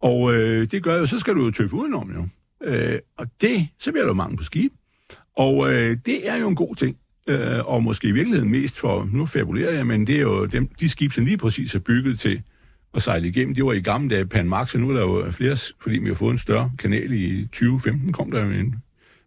[0.00, 2.28] Og øh, det gør jo, så skal du jo tøffe udenom jo.
[2.64, 4.72] Øh, og det, så bliver der jo mangel på skib.
[5.36, 6.96] Og øh, det er jo en god ting.
[7.26, 10.68] Øh, og måske i virkeligheden mest for, nu fabulerer jeg, men det er jo dem,
[10.80, 12.42] de skib, som lige præcis er bygget til
[12.96, 13.54] at sejle igennem.
[13.54, 16.14] Det var i gamle dage Panmax, og nu er der jo flere, fordi vi har
[16.14, 18.74] fået en større kanal i 2015, kom der jo en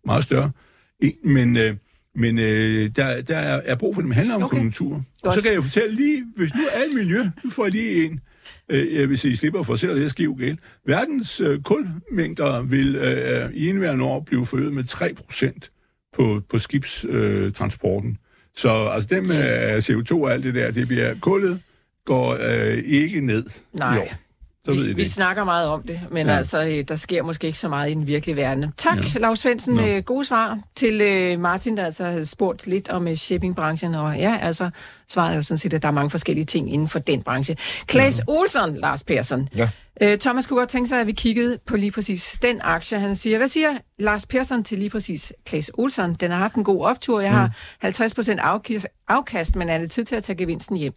[0.06, 0.52] meget større.
[1.00, 1.76] En, men øh,
[2.16, 4.46] men øh, der, der er, er brug for det handler om Okay.
[4.46, 4.58] okay.
[4.58, 5.04] konjunktur.
[5.24, 8.06] Og så kan jeg jo fortælle lige, hvis nu alt miljø, nu får jeg lige
[8.06, 8.20] en,
[8.70, 10.58] øh, hvis I slipper for selv at læse GUGL.
[10.86, 17.46] Verdens øh, kulmængder vil øh, i indværende år blive forøget med 3% på, på skibstransporten.
[17.46, 18.18] Øh, transporten.
[18.56, 19.90] så altså dem med Yes.
[19.90, 21.60] CO2 og alt det der, det bliver kullet
[22.06, 23.96] går øh, ikke ned Nej.
[23.96, 24.14] i år.
[24.66, 26.38] Så Vi, vi snakker meget om det, men ja.
[26.38, 28.74] Altså, øh, der sker måske ikke så meget i den virkelige verden.
[28.78, 29.20] Tak, ja.
[29.20, 29.76] Lars Svendsen.
[29.76, 29.82] Nå.
[29.86, 33.96] Øh, gode svar til øh, Martin, der altså havde spurgt lidt om øh, shippingbranchen.
[33.96, 34.70] Og ja, altså,
[35.10, 37.58] svaret er jo sådan set, at der er mange forskellige ting inden for den branche.
[37.86, 38.24] Klaas ja.
[38.28, 39.50] Olsson, Lars Persson.
[39.56, 39.70] Ja.
[40.02, 43.00] Øh, Thomas kunne godt tænke sig, at vi kiggede på lige præcis den aktie.
[43.00, 46.14] Han siger, hvad siger Lars Persson til lige præcis Klaas Olsson?
[46.14, 47.22] Den har haft en god optur.
[47.22, 47.52] Jeg har
[47.86, 50.94] 50% afkast, afkast, men er det tid til at tage gevinsten hjem?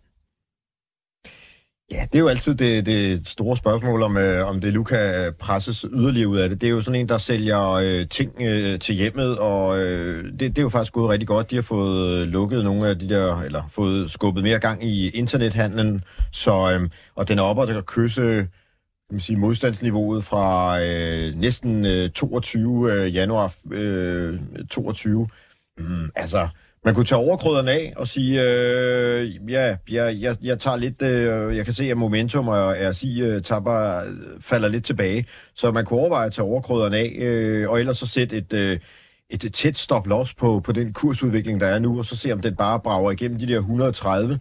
[1.93, 5.35] Ja, det er jo altid det, det store spørgsmål, om, øh, om det nu kan
[5.39, 6.61] presses yderligere ud af det.
[6.61, 10.41] Det er jo sådan en, der sælger øh, ting øh, til hjemmet, og øh, det,
[10.41, 11.51] det er jo faktisk gået rigtig godt.
[11.51, 15.09] De har fået øh, lukket nogle af de der, eller fået skubbet mere gang i
[15.09, 18.49] internethandlen, så, øh, og den er oppe og der kan kysse
[19.13, 24.39] kan man sige, modstandsniveauet fra øh, næsten øh, 22 øh, januar øh,
[24.71, 25.29] 22.
[25.79, 26.49] Mm, altså,
[26.85, 31.57] man kunne tage overkrøderne af og sige, øh, ja, jeg, jeg, jeg tager lidt, øh,
[31.57, 35.85] jeg kan se, at momentum og RSI øh, tapper, øh, falder lidt tilbage, så man
[35.85, 38.79] kunne overveje at tage overkrøderne af, øh, og ellers så sætte et, øh,
[39.31, 42.57] et tæt stop-loss på, på den kursudvikling, der er nu, og så se, om den
[42.57, 44.41] bare brager igennem de der 130,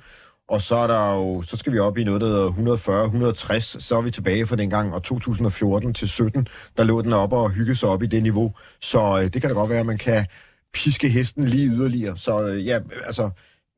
[0.50, 3.84] og så er der jo, så skal vi op i noget, der hedder 140, 160,
[3.84, 7.50] så er vi tilbage fra dengang, og 2014 til 17, der lå den op og
[7.50, 8.54] hygge sig op i det niveau.
[8.82, 10.26] Så øh, det kan da godt være, at man kan
[10.74, 12.18] piske hesten lige yderligere.
[12.18, 13.30] Så øh, ja, altså,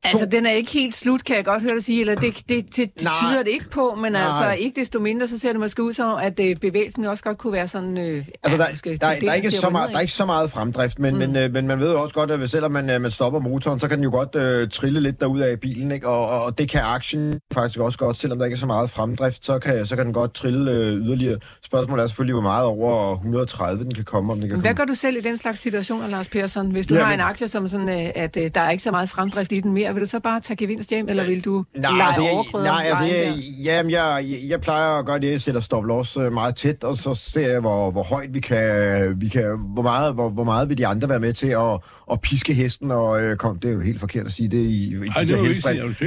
[0.04, 2.76] Altså, den er ikke helt slut, kan jeg godt høre dig sige, eller det, det,
[2.76, 4.22] det, det tyder det ikke på, men Nej.
[4.22, 7.38] altså, ikke desto mindre, så ser det måske ud som, at øh, bevægelsen også godt
[7.38, 7.98] kunne være sådan...
[7.98, 10.24] Øh, altså, der, ja, der, der, der, er ikke så meget, der er ikke så
[10.26, 11.18] meget fremdrift, men, mm.
[11.18, 13.80] men, øh, men man ved jo også godt, at selvom man, øh, man stopper motoren,
[13.80, 16.08] så kan den jo godt øh, trille lidt derud af bilen, ikke?
[16.08, 18.90] Og, og, og det kan aktien faktisk også godt, selvom der ikke er så meget
[18.90, 21.38] fremdrift, så kan, så kan den godt trille øh, yderligere.
[21.64, 24.78] Spørgsmålet er selvfølgelig, hvor meget over 130 den kan komme, om den kan Hvad komme.
[24.78, 26.70] gør du selv i den slags situationer, Lars Persson?
[26.70, 28.90] Hvis du ja, har en aktie, som sådan, øh, at øh, der er ikke så
[28.90, 31.64] meget fremdrift i den mere, vil du så bare tage gevinst hjem, eller vil du
[31.74, 35.40] nej, lege altså, jeg, nej, altså, jeg, jamen, jeg, jeg, plejer at gøre det, jeg
[35.40, 39.20] sætter stop loss øh, meget tæt, og så ser jeg, hvor, hvor højt vi kan,
[39.20, 41.80] vi kan hvor, meget, hvor, hvor meget vil de andre være med til at,
[42.12, 44.94] at piske hesten, og øh, kom, det er jo helt forkert at sige det i,
[44.94, 46.02] i Ej, disse helstrands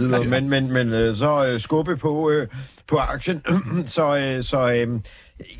[0.00, 2.48] øh, men, men, men øh, så øh, skubbe på, øh,
[2.86, 3.42] på aktien,
[3.86, 5.00] så, øh, så øh,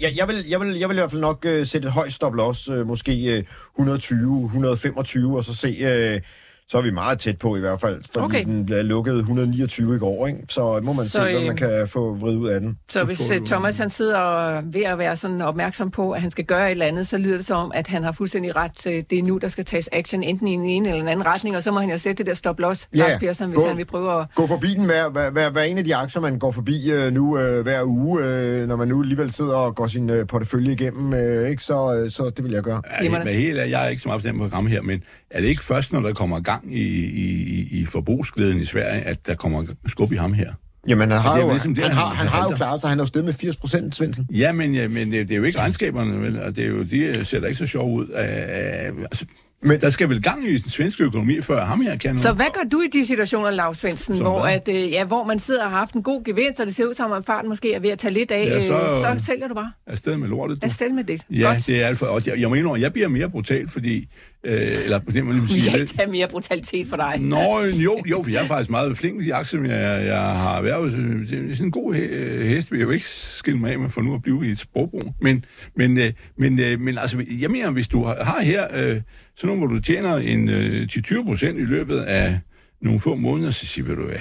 [0.00, 2.12] jeg, jeg, vil, jeg, vil, jeg vil i hvert fald nok øh, sætte et højt
[2.12, 3.44] stop loss, øh, måske øh,
[3.74, 5.68] 120, 125, og så se...
[5.68, 6.20] Øh,
[6.68, 8.44] så er vi meget tæt på i hvert fald, fordi Okay.
[8.44, 10.38] den bliver lukket 129 i går, ikke?
[10.48, 12.78] så må man Så, se, hvad øh, man kan få vrid ud af den.
[12.88, 16.30] Så hvis får øh, Thomas han sidder ved at være sådan opmærksom på, at han
[16.30, 18.86] skal gøre et eller andet, så lyder det som, at han har fuldstændig ret.
[18.86, 21.26] øh, Det er nu, der skal tages action, enten i en ene eller en anden
[21.26, 23.68] retning, og så må han jo sætte det der stop-loss, Ja, Lars Persson, hvis gå-
[23.68, 24.26] han vil prøve at...
[24.34, 27.12] Gå forbi den hver, hver, hver, hver en af de aktier, man går forbi øh,
[27.12, 30.72] nu øh, hver uge, øh, når man nu alligevel sidder og går sin øh, portefølje
[30.72, 31.62] igennem, øh, ikke?
[31.62, 32.82] Så, øh, så det vil jeg gøre.
[33.02, 35.40] Ja, men helt, ærligt, jeg er ikke så meget på den program her, men er
[35.40, 39.34] det ikke først, når der kommer gang i, i, i forbrugsglæden i Sverige, at der
[39.34, 40.52] kommer skub i ham her?
[40.88, 42.90] Jamen, han har, jo, ligesom det, han, han- har, han har jo klaret sig.
[42.90, 44.26] Han er jo stedet med 80 procent, Svendsen.
[44.32, 46.42] Ja, men, ja, men det, det er jo ikke regnskaberne, vel?
[46.42, 48.08] Og det er jo, de øh, ser da ikke så sjov ud.
[48.08, 49.24] Af, altså,
[49.62, 52.46] Men- der skal vel gang i den svenske økonomi, før ham her kan Så hvad
[52.54, 54.52] gør du i de situationer, Lars Svendsen, hvor, hvad?
[54.52, 56.84] at, øh, ja, hvor man sidder og har haft en god gevinst, og det ser
[56.86, 59.24] ud som, at farten måske er ved at tage lidt af, Ja, så- øh, så
[59.26, 59.72] sælger du bare.
[59.86, 60.62] afsted med lortet.
[60.62, 60.66] Du.
[60.66, 61.22] Afsted med det.
[61.30, 61.66] Ja, Godt.
[61.66, 62.06] det er alt for...
[62.06, 64.08] Og jeg, jeg må indrømme, jeg bliver mere brutal, fordi...
[64.44, 65.70] Øh, eller det, man lige vil Vi sige...
[65.70, 67.20] kan ikke tage mere brutalitet for dig.
[67.20, 70.62] Nå, jo, jo, for jeg er faktisk meget flink med de aktier, jeg, jeg har
[70.62, 73.78] været det er sådan en god he- hest, vil jeg jo ikke skille mig af
[73.78, 75.14] med for nu at blive i et sprogbrug.
[75.20, 75.44] Men,
[75.76, 79.00] men, øh, men, øh, men altså, jeg mener, hvis du har har her øh,
[79.36, 82.38] sådan nogle, hvor du tjener en øh, 10-20 procent i løbet af
[82.82, 84.16] nogle få måneder, så siger du, hvad,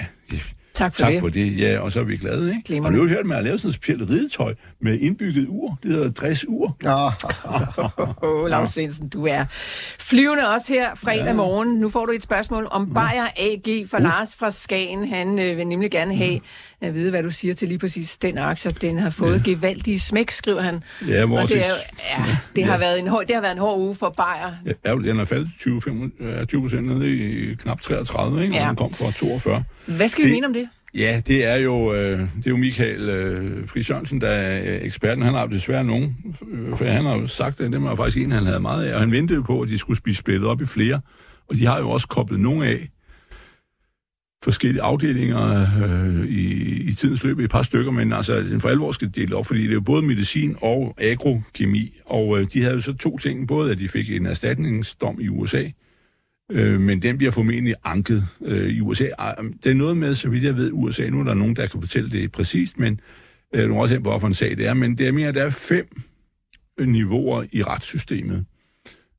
[0.74, 1.20] Tak for tak det.
[1.20, 2.76] for det, ja, og så er vi glade, ikke?
[2.76, 5.78] Du har jo hørt, at man har lavet sådan et specielt ridetøj med indbygget ur.
[5.82, 6.76] Det hedder dressur.
[6.86, 7.12] Åh,
[8.22, 9.44] oh, Lars Svendsen, du er
[9.98, 11.32] flyvende også her fredag ja.
[11.32, 11.68] morgen.
[11.68, 14.02] Nu får du et spørgsmål om Bayer AG for uh.
[14.02, 15.08] Lars fra Skagen.
[15.08, 16.40] Han øh, vil nemlig gerne have
[16.84, 18.70] at vide, hvad du siger til lige præcis den aktie.
[18.80, 19.50] Den har fået ja.
[19.50, 20.82] gevaldige smæk, skriver han.
[21.08, 21.70] Ja, Og det, er,
[22.18, 22.78] ja, det, har Ja.
[22.78, 24.74] været en hård, det har været en hård uge for Bayer.
[24.86, 28.54] Ja, den er faldet til 20, 25, 20 procent nede i knap 33, ikke?
[28.56, 28.62] Ja.
[28.62, 29.64] Og den kom fra 42.
[29.86, 30.68] Hvad skal vi Det- mene om det?
[30.96, 35.24] Ja, det er jo, øh, det er jo Michael øh, Friis Jørgensen, der er eksperten.
[35.24, 36.16] Han har desværre nogen,
[36.52, 38.94] øh, for han har jo sagt, at det var faktisk en, han havde meget af,
[38.94, 41.00] og han ventede på, at de skulle blive splittet op i flere.
[41.48, 42.88] Og de har jo også koblet nogle af
[44.44, 46.52] forskellige afdelinger øh, i,
[46.82, 49.62] i tidens løb, et par stykker, men altså den for alvor skal dele op, fordi
[49.62, 53.48] det er jo både medicin og agrokemi, og øh, de havde jo så to ting,
[53.48, 55.64] både at de fik en erstatningsdom i USA,
[56.52, 59.08] øh, men den bliver formentlig anket øh, i USA.
[59.64, 61.80] Det er noget med, så vidt jeg ved, USA, nu er der nogen, der kan
[61.80, 63.00] fortælle det præcist, men
[63.54, 65.28] øh, nu er også hen på, hvorfor en sag det er, men det er mere,
[65.28, 66.00] at der er fem
[66.80, 68.44] niveauer i retssystemet,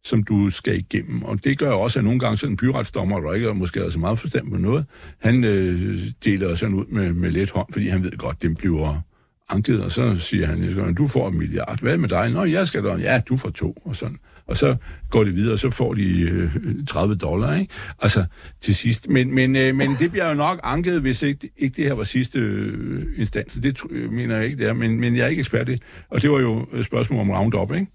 [0.06, 1.24] som du skal igennem.
[1.24, 3.90] Og det gør også, at nogle gange sådan en byretsdommer, der ikke er måske er
[3.90, 4.86] så meget forstand på noget,
[5.20, 9.02] han øh, deler sådan ud med, med let hånd, fordi han ved godt, den bliver
[9.50, 11.82] anket, og så siger han, du får en milliard.
[11.82, 12.32] Hvad med dig?
[12.32, 12.94] Nå, jeg skal da.
[12.94, 14.18] Ja, du får to, og sådan.
[14.48, 14.76] Og så
[15.10, 16.52] går det videre, og så får de øh,
[16.88, 17.74] 30 dollar, ikke?
[18.02, 18.26] Altså,
[18.60, 19.10] til sidst.
[19.10, 22.04] Men, men, øh, men det bliver jo nok anket, hvis ikke, ikke det her var
[22.04, 23.54] sidste øh, instans.
[23.54, 25.78] Det tr- øh, mener jeg ikke, det er, men, men jeg er ikke ekspert i.
[26.10, 27.88] Og det var jo øh, et spørgsmål om Roundup, ikke?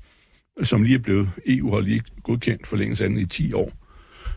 [0.62, 3.72] Som lige er blevet, EU har lige godkendt forlængelse af den i 10 år.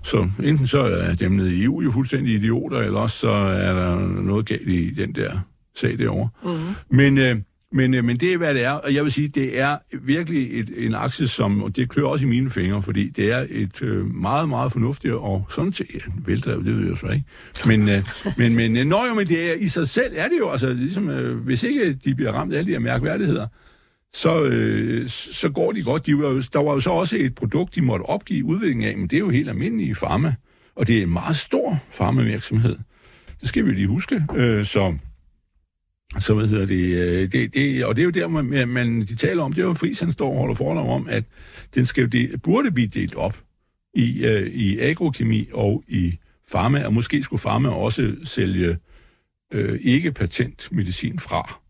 [0.03, 3.73] Så enten så er dem nede i EU jo fuldstændig idioter, eller også så er
[3.73, 5.39] der noget galt i den der
[5.75, 6.29] sag derovre.
[6.43, 6.73] Mm-hmm.
[6.89, 7.35] Men, øh,
[7.71, 8.71] men, øh, men det er, hvad det er.
[8.71, 12.25] Og jeg vil sige, det er virkelig et, en aktie, som, og det klør også
[12.25, 15.99] i mine fingre, fordi det er et øh, meget, meget fornuftigt, og sådan set, ja,
[16.25, 17.25] veldrevet, det ved jeg jo så ikke.
[17.65, 18.03] Men, øh,
[18.37, 20.73] men, men øh, når jo, men det er, i sig selv er det jo, altså
[20.73, 23.47] ligesom, øh, hvis ikke de bliver ramt af alle de her mærkværdigheder,
[24.13, 26.05] så, øh, så går de godt.
[26.05, 28.97] De var jo, der var jo så også et produkt, de måtte opgive udviklingen af,
[28.97, 30.35] men det er jo helt almindelige farme,
[30.75, 32.77] og det er en meget stor farmavirksomhed.
[33.41, 34.25] Det skal vi lige huske.
[34.35, 34.95] Øh, så,
[36.19, 39.15] så hvad hedder det, øh, det, det, og det er jo der, man, man de
[39.15, 41.23] taler om, det er jo Friis, han står og holder foredrag om, at
[41.75, 43.37] den skal jo burde blive delt op
[43.93, 48.77] i, øh, i agrokemi og i farma, og måske skulle farma også sælge
[49.53, 51.62] øh, ikke patentmedicin fra.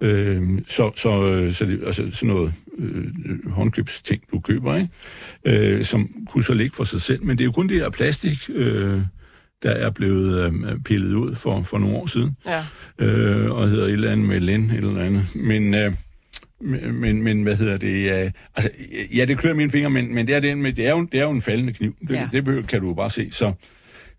[0.00, 4.88] Øh, så, så, øh, så det, altså sådan noget øh, håndkøbsting, du køber, ikke?
[5.76, 7.24] Øh, som kunne så ligge for sig selv.
[7.24, 9.00] Men det er jo kun det her plastik, øh,
[9.62, 12.64] der er blevet øh, pillet ud for, for nogle år siden, Ja.
[12.98, 15.26] øh, og hedder et eller andet med Len, et eller andet.
[15.34, 15.92] Men, øh,
[16.92, 18.22] men, men hvad hedder det?
[18.24, 18.70] Øh, altså,
[19.14, 21.20] ja, det klør mine fingre, men, men det, er den med, det, er jo, det
[21.20, 21.96] er jo en faldende kniv.
[22.00, 22.20] Det, Ja.
[22.20, 22.28] ja.
[22.32, 23.28] det behøver, kan du jo bare se.
[23.32, 23.52] Så,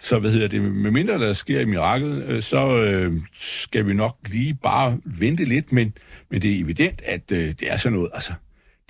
[0.02, 0.62] så hvad hedder det?
[0.62, 5.46] Med mindre der sker et mirakel, øh, så øh, skal vi nok lige bare vente
[5.46, 5.94] lidt, men,
[6.32, 8.34] men det er evident, at øh, det er sådan noget, altså,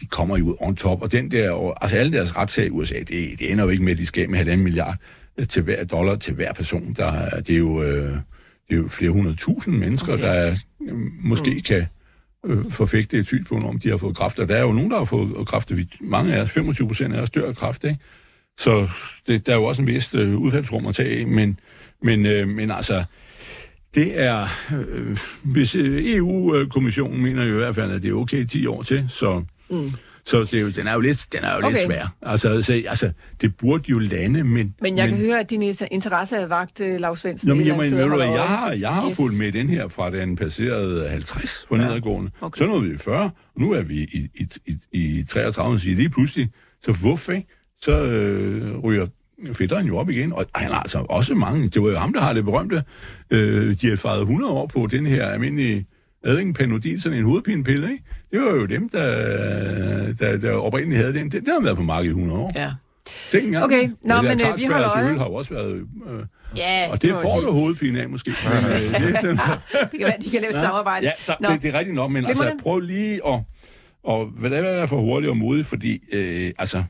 [0.02, 2.70] de kommer jo ud on top, og den der, og, altså alle deres retssag i
[2.70, 4.96] USA, det, det ender jo ikke med, at de skal med halvanden milliard
[5.38, 6.94] øh, til hver dollar til hver person.
[6.98, 8.12] Der, er- det, er jo, øh,
[8.70, 10.24] det er jo flere hundrede tusind mennesker, okay.
[10.24, 10.56] der
[10.92, 11.60] øh, måske mm.
[11.62, 11.86] kan
[12.46, 14.40] øh, forfægte et synspunkt om, de har fået kræft.
[14.40, 15.78] Og der er jo nogen, der har fået kræft.
[15.78, 18.00] Vi- Mange af os, 25 procent af os, dør af kræft, ikke?
[18.62, 18.88] Så
[19.28, 21.60] det, der er jo også en vis øh, udfaldsrum at tage men,
[22.04, 23.04] men, øh, men altså,
[23.96, 24.48] det er,
[24.78, 28.82] øh, hvis øh, EU-kommissionen mener jo i hvert fald, at det er okay 10 år
[28.84, 29.92] til, så, mm.
[30.26, 31.70] så det er jo, den er jo lidt, den er jo Okay.
[31.72, 32.16] lidt svær.
[32.22, 34.76] Altså, så, altså, det burde jo lande, men...
[34.82, 37.48] Men jeg kan høre, at din interesse er vagt, øh, Lars Svendsen.
[37.50, 39.10] Nå, men et jeg, eller andet men, sted ved du, og jeg har, jeg har
[39.10, 39.16] Yes.
[39.18, 42.32] fulgt med den her fra den passerede 50 for nedadgående.
[42.42, 42.58] okay.
[42.58, 44.48] Så nåede vi 40, og nu er vi i, i,
[44.94, 46.50] i, i 33, så lige pludselig,
[46.86, 47.48] så hvorfor ikke?
[47.84, 49.08] Så øh, ryger
[49.54, 52.22] fætteren jo op igen, og han har altså også mange, det var jo ham, der
[52.22, 52.84] har det berømte,
[53.32, 55.86] øh, de har fejret 100 år på den her almindelige
[56.24, 58.04] advingpanodil, sådan en hovedpinepille, ikke?
[58.32, 61.32] Det var jo dem, der, der, der oprindeligt havde den.
[61.32, 62.52] Den, den har været på markedet i 100 år.
[62.56, 62.72] Ja.
[63.32, 63.64] Tænk engang.
[63.66, 65.18] Okay, nå, det der men, øh, vi holder øje.
[65.18, 65.76] har jo også været...
[65.76, 66.26] Øh,
[66.58, 68.32] Ja, og det jeg får du hovedpine af, måske.
[68.64, 71.06] Men, øh, det sådan, Det kan være, de kan lave et samarbejde.
[71.06, 71.50] Ja, så Nå.
[71.50, 73.40] det, det er rigtigt nok, men altså, prøv lige at...
[74.04, 76.84] Og hvad det er for hurtigt og modigt, fordi øh, altså,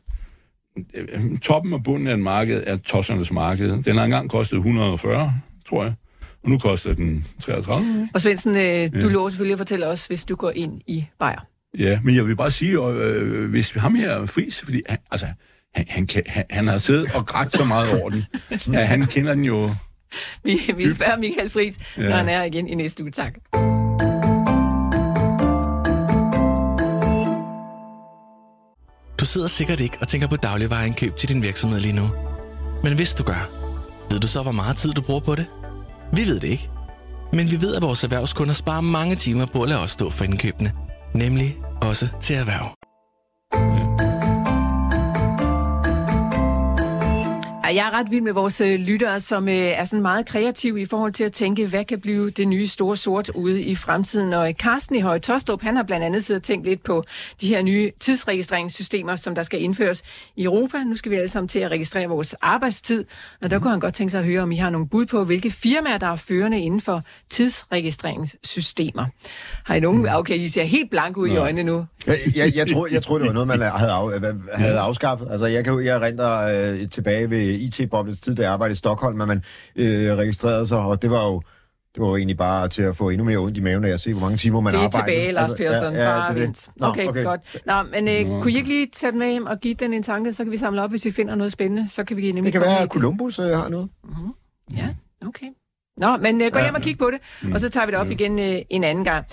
[1.41, 3.83] toppen og bunden af et marked er tossernes marked.
[3.83, 5.33] Den har engang kostet 140,
[5.69, 5.93] tror jeg.
[6.43, 8.09] Og nu koster den 33.
[8.13, 11.47] Og Svendsen, øh, du lover selvfølgelig at fortælle os, hvis du går ind i Bayer.
[11.77, 15.25] Ja, men jeg vil bare sige, øh, hvis ham her Friis, fordi han, altså,
[15.75, 18.23] han, han, kan, han, han har siddet og grædt så meget over den,
[18.75, 19.71] at han kender den jo
[20.43, 22.03] Vi, vi spørger Michael Friis, ja.
[22.03, 22.09] Ja.
[22.09, 23.11] når han er igen i næste uge.
[23.11, 23.33] Tak.
[29.21, 32.09] Du sidder sikkert ikke og tænker på dagligvareindkøb til din virksomhed lige nu.
[32.83, 33.49] Men hvis du gør,
[34.09, 35.45] ved du så, hvor meget tid du bruger på det?
[36.13, 36.69] Vi ved det ikke.
[37.33, 40.23] Men vi ved, at vores erhvervskunder sparer mange timer på at lade os stå for
[40.23, 40.71] indkøbene.
[41.15, 42.80] Nemlig også til erhverv.
[47.75, 50.85] Jeg er ret vild med vores øh, lyttere, som øh, er sådan meget kreative i
[50.85, 54.33] forhold til at tænke, hvad kan blive det nye store sort ude i fremtiden.
[54.33, 57.03] Og øh, Carsten i Høje Tostrup, han har blandt andet siddet og tænkt lidt på
[57.41, 60.03] de her nye tidsregistreringssystemer, som der skal indføres
[60.35, 60.77] i Europa.
[60.83, 63.05] Nu skal vi alle sammen til at registrere vores arbejdstid,
[63.41, 65.23] og der kunne han godt tænke sig at høre, om I har nogle bud på,
[65.23, 69.05] hvilke firmaer, der er førende inden for tidsregistreringssystemer.
[69.65, 70.07] Har I nogen?
[70.09, 71.85] Okay, I ser helt blanke ud i øjnene nu.
[72.07, 75.27] Jeg, jeg, jeg, tror, jeg tror, det var noget, man havde, af, havde afskaffet.
[75.31, 78.77] Altså, jeg kan jo jeg renter øh, tilbage ved IT-boblets tid, da jeg arbejdede i
[78.77, 79.43] Stockholm, at man
[79.75, 81.41] øh, registrerede sig, og det var jo
[81.95, 84.01] det var jo egentlig bare til at få endnu mere ondt i maven af at
[84.01, 85.15] se, hvor mange timer man Det er arbejdede.
[85.17, 85.93] tilbage, Lars Persson.
[85.93, 86.67] Ja, ja, bare det det.
[86.77, 87.41] Nå, Okay, okay, godt.
[87.65, 88.41] Nå, men øh, Nå.
[88.41, 90.51] kunne I ikke lige tage den med hjem og give den en tanke, så kan
[90.51, 91.89] vi samle op, hvis vi finder noget spændende.
[91.89, 93.89] Så kan vi nemlig Det kan være, at Columbus øh, har noget.
[94.77, 94.87] Ja,
[95.27, 95.45] okay.
[95.97, 98.11] Nå, men øh, gå hjem og kig på det, og så tager vi det op
[98.11, 99.25] igen øh, en anden gang.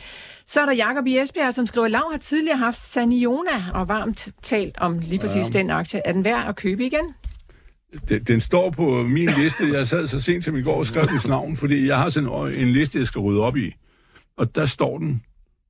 [0.46, 4.28] Så er der Jakob i Esbjerg, som skriver, Lav har tidligere haft Saniona og varmt
[4.42, 5.58] talt om lige præcis ja.
[5.58, 6.00] den aktie.
[6.04, 7.14] Er den værd at købe igen?
[8.08, 9.64] Den, den står på min liste.
[9.72, 12.30] Jeg sad så sent som i går og skrev dens navn, fordi jeg har sådan
[12.58, 13.74] en liste, jeg skal rydde op i.
[14.36, 15.22] Og der står den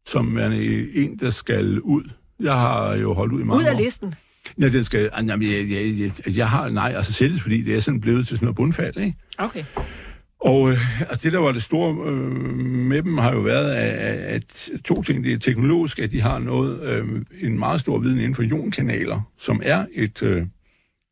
[0.07, 2.02] som værende en, der skal ud.
[2.40, 3.81] Jeg har jo holdt ud i mange Ud af år.
[3.81, 4.14] listen.
[4.61, 5.11] Ja, den skal...
[5.12, 6.68] ah, Jamen, jeg, jeg, jeg, jeg har...
[6.68, 9.16] Nej, altså selv fordi det er sådan blevet til sådan noget bundfald, ikke?
[9.38, 9.64] Okay.
[10.40, 12.18] Og øh, altså det, der var det store øh,
[12.66, 15.24] med dem, har jo været, at, at to ting.
[15.24, 17.04] Det er teknologisk, at de har noget, øh,
[17.40, 20.22] en meget stor viden inden for ionkanaler, som er et...
[20.22, 20.42] Øh,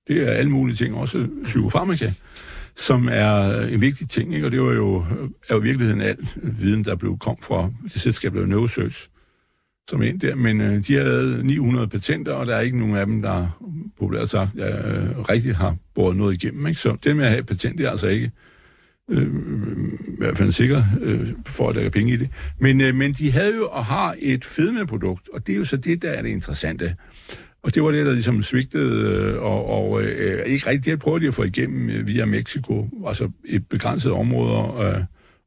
[0.09, 2.13] det er alle mulige ting, også psykofarmaka,
[2.77, 4.47] som er øh, en vigtig ting, ikke?
[4.47, 7.71] Og det var jo, øh, er jo i virkeligheden al viden, der blev kom fra
[7.85, 9.09] det selskab, der hedder Neurosearch,
[9.91, 10.35] som ind der.
[10.35, 13.49] Men øh, de lavet 900 patenter, og der er ikke nogen af dem, der
[13.99, 16.67] populært sagt øh, rigtig har båret noget igennem.
[16.67, 16.81] Ikke?
[16.81, 18.31] Så det med at have patent, det er altså ikke
[19.11, 19.29] øh,
[20.09, 22.29] i hvert fald sikker øh, for, at der er penge i det.
[22.59, 25.77] Men, øh, men de havde jo og har et fedmeprodukt, og det er jo så
[25.77, 26.97] det, der er det interessante.
[27.67, 31.23] Og det var det, der ligesom svigtede, øh, og, og øh, ikke rigtigt, det prøvede
[31.23, 35.03] de at få igennem øh, via Mexico, altså et begrænset områder, øh,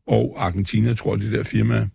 [0.07, 1.87] og Argentina, tror jeg, det der firma,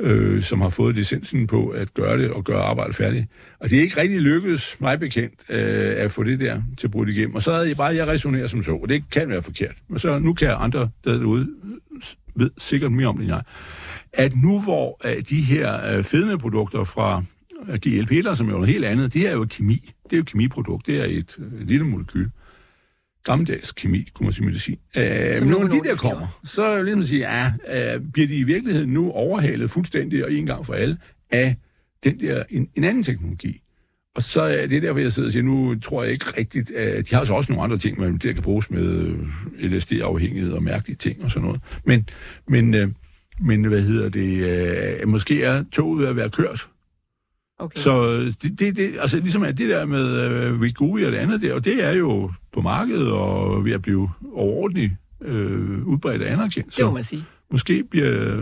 [0.00, 3.26] øh, som har fået licensen på at gøre det og gøre arbejdet færdigt.
[3.60, 6.90] Og det er ikke rigtig lykkedes, mig bekendt, øh, at få det der til at
[6.90, 7.34] bruge det igennem.
[7.34, 9.74] Og så havde jeg bare, jeg resonerer som så, og det kan være forkert.
[9.88, 11.48] Men så nu kan andre derude
[12.34, 13.42] ved sikkert mere om det end jeg,
[14.12, 17.22] at nu hvor øh, de her øh, fedmeprodukter fra
[17.68, 19.92] øh, GLP-der, som er jo noget helt andet, det er jo kemi.
[20.04, 20.86] Det er jo et kemiprodukt.
[20.86, 22.28] Det er et øh, lille molekyl.
[23.24, 24.78] gammeldags kemi, kunne man sige medicin.
[24.96, 25.04] Øh,
[25.40, 27.52] men når de der kommer, så er det ligesom at sige, ja,
[27.94, 30.96] øh, bliver de i virkeligheden nu overhalet fuldstændig og en gang for alle
[31.30, 31.56] af
[32.04, 33.62] den der, en, en anden teknologi.
[34.14, 37.10] Og så er det derfor, jeg sidder og siger, nu tror jeg ikke rigtigt, at
[37.10, 40.62] de har så også nogle andre ting, man der kan bruges med øh, LSD-afhængighed og
[40.62, 41.60] mærkelige ting og sådan noget.
[41.84, 42.08] Men,
[42.48, 42.88] men, øh,
[43.40, 44.44] men hvad hedder det,
[45.00, 46.68] øh, måske er toget ved at være kørt,
[47.58, 47.78] Okay.
[47.80, 51.42] så det, det, det, altså ligesom at det der med øh, Wegovy og det andet
[51.42, 54.92] der, og det er jo på markedet og ved at blive overordentligt
[55.24, 56.76] øh, udbredt og anerkendt.
[56.76, 57.24] det må Så man sige.
[57.50, 58.36] måske bliver,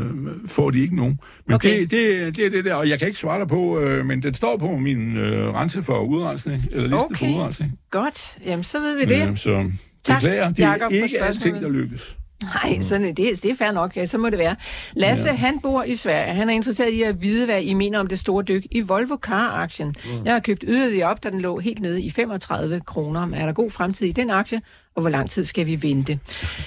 [0.47, 1.21] får de ikke nogen.
[1.47, 1.81] Men Okay.
[1.81, 4.23] det, det, det er det der, og jeg kan ikke svare dig på, øh, men
[4.23, 7.17] den står på min øh, rense for udrensning, eller liste Okay.
[7.33, 7.73] for udrensning.
[7.91, 8.39] Godt.
[8.45, 9.29] Jamen, så ved vi det.
[9.31, 9.71] Øh, så
[10.05, 12.17] Tak, beklager, det Jacob, er ikke alting, der lykkes.
[12.43, 13.97] Nej, sådan, det, det er fair nok.
[13.97, 14.57] Ja, så må det være.
[14.95, 15.35] Lasse, ja.
[15.35, 16.35] han bor i Sverige.
[16.35, 19.17] Han er interesseret i at vide, hvad I mener om det store dyk i Volvo
[19.27, 19.89] Car-aktien.
[20.05, 20.25] Mm.
[20.25, 23.29] Jeg har købt yderligere op, da den lå helt nede i 35 kroner.
[23.35, 24.61] Er der god fremtid i den aktie,
[24.95, 26.19] og hvor lang tid skal vi vente?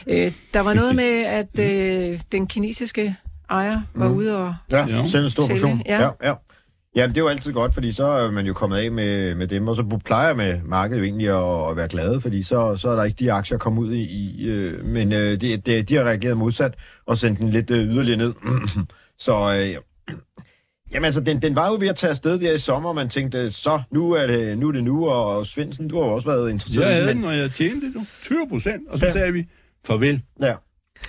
[0.08, 3.16] Øh, der var noget med, at øh, den kinesiske
[3.50, 4.16] ejer var mm.
[4.16, 4.56] ude og...
[4.72, 5.06] Ja, Ja.
[5.08, 5.82] selv en stor Sælge, portion.
[5.86, 6.02] ja.
[6.02, 6.34] Ja, ja.
[6.96, 9.48] Jamen, det er jo altid godt, fordi så er man jo kommet af med, med
[9.48, 12.90] dem, og så plejer med markedet jo egentlig at, at være glade, fordi så, så
[12.90, 14.02] er der ikke de aktier at komme ud i.
[14.02, 16.74] i øh, men øh, det, det, de har reageret modsat
[17.06, 18.34] og sendt den lidt øh, yderligere ned.
[19.26, 19.76] så øh,
[20.94, 23.10] jamen altså, den, den var jo ved at tage afsted der i sommer, og man
[23.10, 26.28] tænkte, så nu er det nu, er det nu og Svendsen, du har jo også
[26.28, 29.12] været interesseret Jeg havde den, den, og jeg tjente det, 20 procent, og så Ja.
[29.12, 29.18] ja.
[29.18, 29.46] sagde vi
[29.86, 30.22] farvel.
[30.42, 30.52] Ja.
[30.52, 30.56] Øh,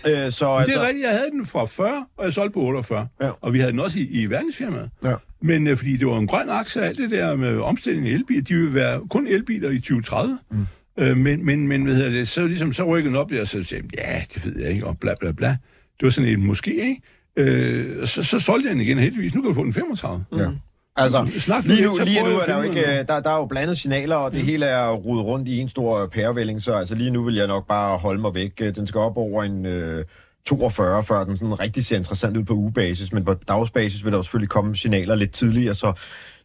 [0.06, 2.60] så Altså, altså, det er rigtigt, jeg havde den fra 40, og jeg solgte på
[2.60, 3.08] 48.
[3.20, 3.30] Ja.
[3.40, 4.90] Og vi havde den også i, i verdensfirmaet.
[5.04, 5.14] Ja.
[5.42, 8.42] Men øh, fordi det var en grøn aktie, alt det der med omstilling af elbiler,
[8.42, 10.38] de vil være kun elbiler i 2030.
[10.50, 10.66] Mm.
[10.98, 13.46] Øh, men, men, men hvad hedder det, så, ligesom, så rykkede den op der, og
[13.46, 15.48] så sagde ja, det ved jeg ikke, og bla bla bla.
[15.48, 17.02] Det var sådan en måske, ikke?
[17.36, 19.34] Øh, så, så solgte jeg den igen heldigvis.
[19.34, 20.24] Nu kan du få den 35.
[20.38, 20.48] Ja.
[20.96, 23.46] Altså, Snak lige nu, lige nu er der jo ikke, øh, der, der er jo
[23.46, 27.10] blandet signaler, og det hele er rodet rundt i en stor pærevælling, så altså lige
[27.10, 28.52] nu vil jeg nok bare holde mig væk.
[28.60, 30.04] Øh, Den skal op over en øh,
[30.46, 34.18] 42, før den sådan rigtig ser interessant ud på ugebasis, men på dagsbasis vil der
[34.18, 35.92] jo selvfølgelig komme signaler lidt tidligere, så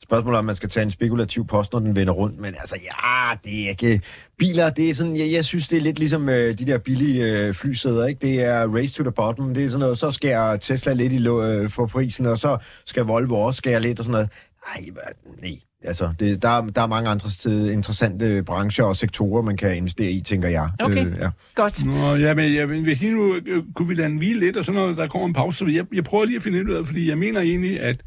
[0.04, 2.76] spørgsmålet er, om man skal tage en spekulativ post, når den vender rundt, men altså,
[2.84, 4.02] ja, det er ikke...
[4.38, 7.48] Biler, det er sådan, jeg, jeg synes, det er lidt ligesom øh, de der billige
[7.48, 8.28] øh, flysæder, ikke?
[8.28, 11.28] Det er race to the bottom, det er sådan noget, så skærer Tesla lidt i
[11.28, 14.30] øh, for prisen, og så skal Volvo også skære lidt og sådan noget.
[14.76, 15.60] Ej, hvad- nej.
[15.84, 19.78] Altså, det, der, er- der er mange andre øh, interessante brancher og sektorer, man kan
[19.78, 20.70] investere i, tænker jeg.
[20.80, 21.06] Okay.
[21.08, 21.30] Øh, ja.
[21.56, 21.86] Godt.
[21.86, 24.58] Nå, ja, men, ja, men hvis lige nu øh, kunne vi lade den hvile lidt,
[24.58, 26.74] og sådan noget, der kommer en pause, så jeg, jeg prøver lige at finde ud
[26.74, 28.02] af, fordi jeg mener egentlig, at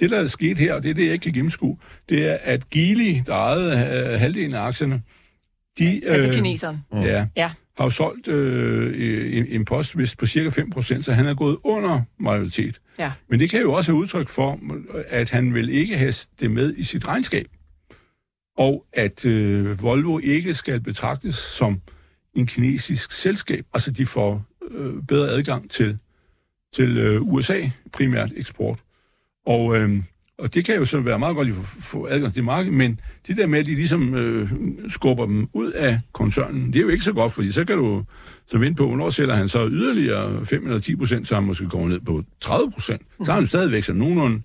[0.00, 1.76] det, der er sket her, og det er det, jeg ikke kan gennemskue,
[2.08, 3.72] det er, at Geely, der ejede
[4.12, 5.02] øh, halvdelen af aktierne,
[5.78, 6.78] de Altså kineseren.
[6.92, 7.50] ja, Ja.
[7.78, 11.56] har jo solgt øh, en, en post vist på cirka 5%, så han er gået
[11.64, 12.80] under majoritet.
[12.98, 13.12] Ja.
[13.28, 14.60] Men det kan jo også have udtryk for,
[15.08, 17.46] at han vil ikke have det med i sit regnskab.
[18.56, 21.80] Og at øh, Volvo ikke skal betragtes som
[22.34, 23.66] en kinesisk selskab.
[23.74, 25.98] Altså, de får øh, bedre adgang til,
[26.72, 28.78] til øh, USA, primært eksport.
[29.46, 30.02] Og, øh,
[30.38, 33.36] og det kan jo så være meget godt at få, adgang til markedet, men det
[33.36, 34.50] der med, at de ligesom øh,
[34.88, 38.04] skubber dem ud af koncernen, det er jo ikke så godt, fordi så kan du
[38.46, 41.66] så vente på, hvornår sætter han så yderligere 5 eller 10 procent, så han måske
[41.66, 43.02] går ned på 30 procent.
[43.24, 44.42] Så har han stadigvæk så nogenlunde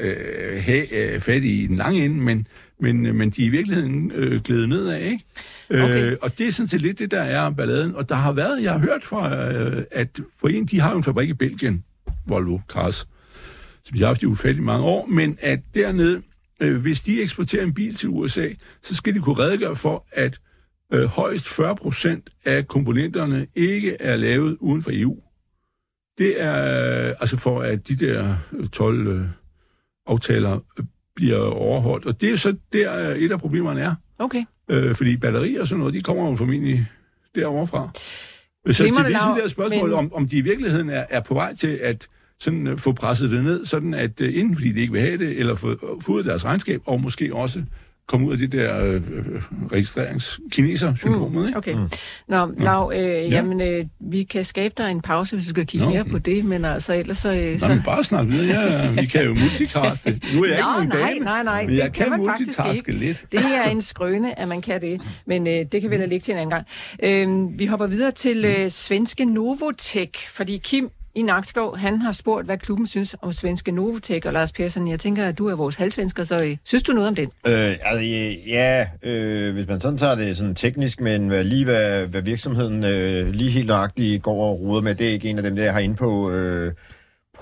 [0.00, 2.46] øh, ha, øh, fat i den lange ende, men,
[2.80, 5.24] men, men de er i virkeligheden øh, glædet nedad, ikke?
[5.70, 6.10] Okay.
[6.10, 7.94] Øh, og det er sådan set lidt det, der er balladen.
[7.96, 10.96] Og der har været, jeg har hørt fra, øh, at for en, de har jo
[10.96, 11.84] en fabrik i Belgien,
[12.26, 13.06] Volvo Cars,
[13.84, 16.22] som de har haft i ufattelig mange år, men at dernede,
[16.60, 18.48] øh, hvis de eksporterer en bil til USA,
[18.82, 20.40] så skal de kunne redegøre for, at
[20.92, 25.16] øh, højst 40 procent af komponenterne ikke er lavet uden for EU.
[26.18, 29.24] Det er øh, altså for, at de der øh, 12 øh,
[30.06, 32.06] aftaler øh, bliver overholdt.
[32.06, 33.94] Og det er jo så der, øh, et af problemerne er.
[34.18, 34.44] Okay.
[34.68, 36.86] Øh, fordi batterier og sådan noget, de kommer jo formentlig
[37.34, 37.90] derovre fra.
[38.72, 41.34] Så det sådan Laura, der spørgsmål, men- om, om de i virkeligheden er, er på
[41.34, 42.08] vej til at
[42.42, 45.18] sådan, uh, få presset det ned, sådan at uh, enten fordi de ikke vil have
[45.18, 47.62] det, eller få, få ud af deres regnskab, og måske også
[48.06, 51.50] komme ud af det der øh, øh, registrerings-kineser-syndromet.
[51.50, 51.56] Mm.
[51.56, 51.76] Okay.
[52.28, 55.86] Nå, Lav, øh, jamen, øh, vi kan skabe dig en pause, hvis du skal kigge
[55.86, 57.34] Nå, mere på det, men altså ellers så...
[57.34, 57.68] Øh, så...
[57.68, 58.72] men bare snak videre.
[58.72, 60.20] Ja, vi kan jo multicaste.
[60.34, 62.10] Nu er jeg ikke Nå, nogen nej, dame, nej, nej, men jeg det kan kan,
[62.10, 63.04] man faktisk multitaske ikke.
[63.04, 63.24] lidt.
[63.32, 66.24] Det er en skrøne, at man kan det, men øh, det kan vi da lægge
[66.24, 66.66] til en anden gang.
[67.02, 72.46] Øh, vi hopper videre til øh, svenske Novotech, fordi Kim i Nakskov, han har spurgt,
[72.46, 75.74] hvad klubben synes om svenske Novotek og Lars Persson, jeg tænker, at du er vores
[75.74, 77.30] halvsvensker, så øh, synes du noget om den?
[77.46, 78.06] Øh, altså,
[78.46, 82.84] ja, øh, hvis man sådan tager det sådan teknisk, men hvad, lige hvad, hvad virksomheden
[82.84, 85.62] øh, lige helt nøjagtigt går og ruder med, det er ikke en af dem, der
[85.64, 86.72] jeg har inde på, øh,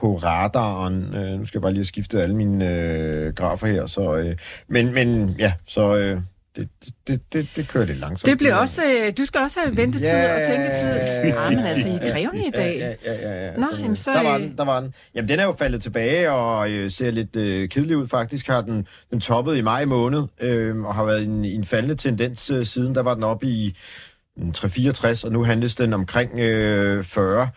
[0.00, 1.14] på radaren.
[1.14, 3.86] Øh, nu skal jeg bare lige have skiftet alle mine øh, grafer her.
[3.86, 4.36] Så, øh,
[4.68, 6.20] men, men ja, så øh,
[6.60, 8.26] det det, det, det, det kører lidt langsomt.
[8.30, 10.88] Det bliver også, øh, du skal også have ventetid Ja, og tænketid.
[11.24, 12.96] ja, Ah, men altså, I er ja, krævende i ja, dag.
[13.04, 13.56] Ja, ja, ja, ja.
[13.56, 14.94] Nå, Så, jamen, så, der var øh, den, der var den.
[15.14, 18.08] Jamen, den er jo faldet tilbage og øh, ser lidt øh, kedelig ud.
[18.08, 21.94] Faktisk har den, den toppet i maj måned øh, og har været en, en faldende
[21.96, 22.94] tendens øh, siden.
[22.94, 23.76] Der var den oppe i
[24.36, 27.48] mm, 364, og nu handles den omkring øh, 40.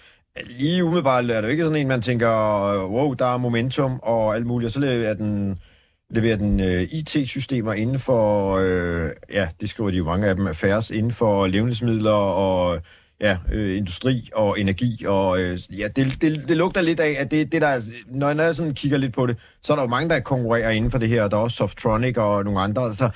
[0.59, 2.29] Lige umiddelbart er det jo ikke sådan en, man tænker,
[2.87, 4.67] wow, der er momentum og alt muligt.
[4.67, 5.59] Og så er den
[6.13, 10.47] leverer den øh, IT-systemer inden for, øh, ja, det skriver de jo mange af dem,
[10.47, 12.79] affærs inden for levnedsmidler og
[13.21, 15.05] ja, øh, industri og energi.
[15.07, 18.43] Og øh, ja, det, det, det lugter lidt af, at det, det der, når, når
[18.43, 20.97] jeg sådan kigger lidt på det, så er der jo mange, der konkurrerer inden for
[20.97, 22.83] det her, og der er også Softronic og nogle andre.
[22.83, 23.09] Altså,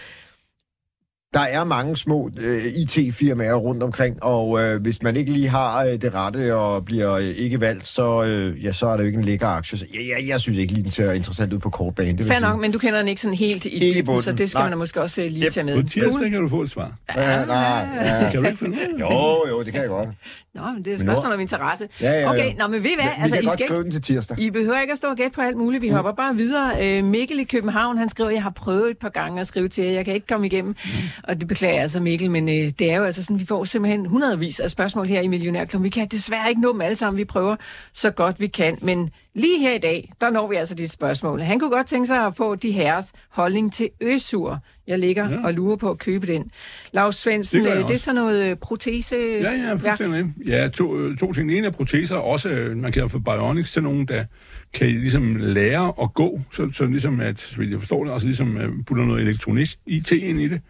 [1.34, 5.84] der er mange små øh, IT-firmaer rundt omkring, og øh, hvis man ikke lige har
[5.86, 9.06] øh, det rette og bliver øh, ikke valgt, så, øh, ja, så er det jo
[9.08, 9.78] ikke en lækker aktie.
[9.78, 12.18] Så, ja, ja, jeg synes ikke lige, den ser interessant ud på kort bane.
[12.18, 12.50] Det Fair sige.
[12.50, 14.70] nok, men du kender den ikke sådan helt i Ikke dybden, så det skal nej.
[14.70, 15.54] man måske også øh, lige Yep.
[15.54, 15.84] tage med.
[15.84, 16.94] På tirsdag kan du få et svar.
[17.16, 18.30] Ja, nej, ja.
[18.32, 19.00] Kan du ikke finde ud?
[19.00, 20.10] Jo, jo, det kan jeg godt.
[20.56, 21.88] Nå, men det er et spørgsmål om interesse.
[22.02, 22.30] Ja, ja, ja.
[22.30, 23.04] Okay, nå, men ved I hvad?
[23.06, 24.40] Vi Altså, kan I godt skal skrive den til tirsdag.
[24.40, 25.82] I behøver ikke at stå og gætte på alt muligt.
[25.82, 25.96] Vi mm.
[25.96, 26.98] hopper bare videre.
[26.98, 29.84] Øh, Mikkel i København, han skriver, jeg har prøvet et par gange at skrive til
[29.84, 29.92] jer.
[29.92, 30.70] Jeg kan ikke komme igennem.
[30.86, 30.90] Mm.
[31.24, 33.66] Og det beklager jeg altså, Mikkel, men øh, det er jo altså sådan, vi får
[33.66, 35.84] simpelthen hundredvis af spørgsmål her i Millionærklubben.
[35.84, 37.18] Vi kan desværre ikke nå dem alle sammen.
[37.18, 37.56] Vi prøver
[37.94, 38.78] så godt vi kan.
[38.82, 41.42] Men lige her i dag, der når vi altså dit spørgsmål.
[41.42, 44.60] Han kunne godt tænke sig at få de herres holdning til øsur.
[44.88, 45.44] Jeg ligger ja.
[45.44, 46.52] og lurer på at købe den.
[46.92, 49.16] Lars Svendsen, Det gør det, er sådan noget øh, protese...
[49.16, 50.26] Ja, ja, fuldstændig.
[50.48, 51.52] Ja, to, øh, to ting.
[51.52, 54.26] Ene er proteser, også øh, man kan få bionics til nogen, der
[54.74, 58.58] kan ligesom lære at gå, så, så ligesom at, vidt jeg forstår det, altså ligesom
[58.58, 60.62] øh, putter noget elektronik, IT ind i det,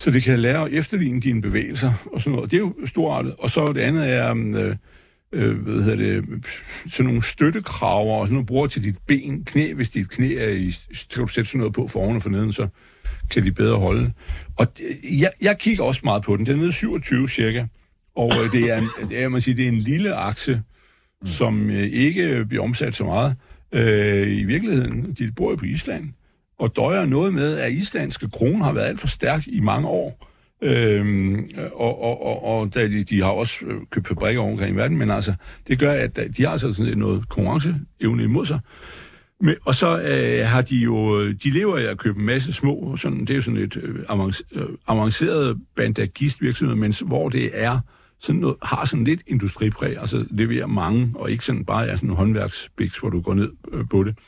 [0.00, 2.50] så det kan lære at efterligne dine bevægelser og sådan noget.
[2.50, 3.34] Det er jo storartet.
[3.38, 4.76] Og så det andet er, øh,
[5.32, 6.44] øh, hvad hedder det,
[6.90, 10.48] sådan nogle støttekraver og sådan noget, bruger til dit ben, knæ, hvis dit knæ er
[10.48, 12.68] i, så kan du sætte sådan noget på for oven og for neden, så
[13.30, 14.12] kan de bedre holde.
[14.56, 16.46] Og det, jeg, jeg kigger også meget på den.
[16.46, 17.66] Den er nede i 27 cirka.
[18.16, 20.62] Og øh, det er, en, det er, jeg må sige, det er en lille aktie,
[21.24, 23.36] som øh, ikke bliver omsat så meget.
[23.72, 26.12] Øh, I virkeligheden, de bor jo på Island,
[26.58, 30.28] og døjer noget med, at islandske kroner har været alt for stærk i mange år.
[30.62, 34.76] Øhm, og, og, og, og da de, de har også øh, købt fabrikker omkring i
[34.76, 35.34] verden, men altså,
[35.68, 38.60] det gør, at øh, de har altså sådan noget konkurrenceevne imod sig.
[39.40, 42.52] Men, og så øh, har de jo, øh, de lever af at købe en masse
[42.52, 44.04] små, sådan, det er jo sådan et øh,
[44.88, 47.80] avanceret bandagistvirksomhed, men hvor det er
[48.20, 52.10] sådan noget, har sådan lidt industripræg, altså leverer mange, og ikke sådan bare er sådan
[52.10, 54.18] en håndværksbiks, hvor du går ned øh, på det.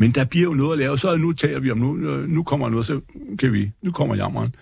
[0.00, 1.92] Men der bliver jo noget at lave, så nu taler vi om, nu,
[2.26, 3.00] nu kommer noget, så
[3.38, 4.54] kan vi, nu kommer jammeren.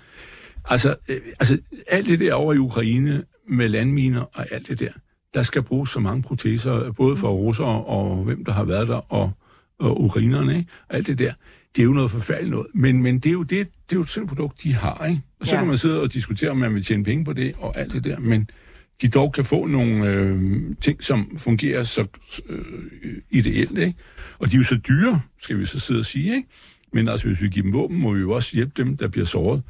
[0.64, 4.90] Altså, øh, altså, alt det der over i Ukraine med landminer og alt det der,
[5.34, 9.12] der skal bruges så mange proteser, både for russere og hvem der har været der,
[9.12, 9.30] og,
[9.78, 10.70] og ukrainerne, ikke?
[10.88, 11.32] Og alt det der.
[11.76, 12.66] Det er jo noget forfærdeligt noget.
[12.74, 15.22] Men, men det er jo det, det er jo sådan et produkt, de har, ikke?
[15.40, 15.60] Og så ja.
[15.60, 18.04] kan man sidde og diskutere, om man vil tjene penge på det, og alt det
[18.04, 18.18] der.
[18.18, 18.50] Men
[19.02, 22.06] de dog kan få nogle øh, ting, som fungerer så
[22.48, 22.64] øh,
[23.30, 23.94] ideelt, ikke?
[24.38, 26.48] Og de er jo så dyre, skal vi så sidde og sige, ikke?
[26.92, 29.26] Men altså, hvis vi giver dem våben, må vi jo også hjælpe dem, der bliver
[29.26, 29.62] såret.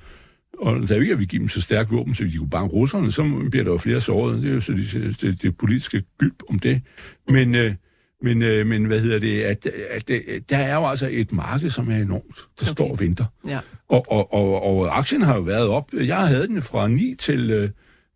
[0.59, 3.23] Og da vi ikke, giver dem så stærkt våben, så de kunne banke russerne, så
[3.51, 4.43] bliver der jo flere såret.
[4.43, 6.83] Det er jo så det, det, det politiske gylp om det.
[7.29, 7.75] Men, øh,
[8.23, 9.43] men, øh, men hvad hedder det?
[9.43, 12.73] At, at, at, der er jo altså et marked, som er enormt, der okay.
[12.73, 13.25] står og venter.
[13.47, 13.59] Ja.
[13.89, 15.93] Og, og, og, og aktien har jo været op.
[15.93, 17.71] Jeg havde den fra 9 til, øh,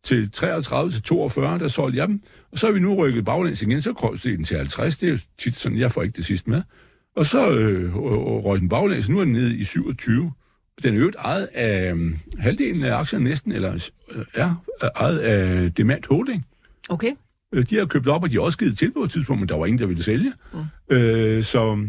[0.04, 2.20] til 33 til 42, der solgte jeg dem.
[2.52, 4.96] Og så er vi nu rykket baglæns igen, så krøjste den til 50.
[4.98, 6.62] Det er jo tit sådan, jeg får ikke det sidste med.
[7.16, 10.32] Og så øh, røg den baglæns, nu er den nede i 27.
[10.82, 14.54] Den er jo ejet af øh, halvdelen af aktierne næsten, eller øh, er
[14.96, 16.46] ejet af Demand Holding.
[16.88, 17.12] Okay.
[17.54, 19.48] Øh, De har købt op, og de har også givet tilbud på et tidspunkt, men
[19.48, 20.32] der var ingen, der ville sælge.
[20.52, 20.96] Mm.
[20.96, 21.86] Øh, så...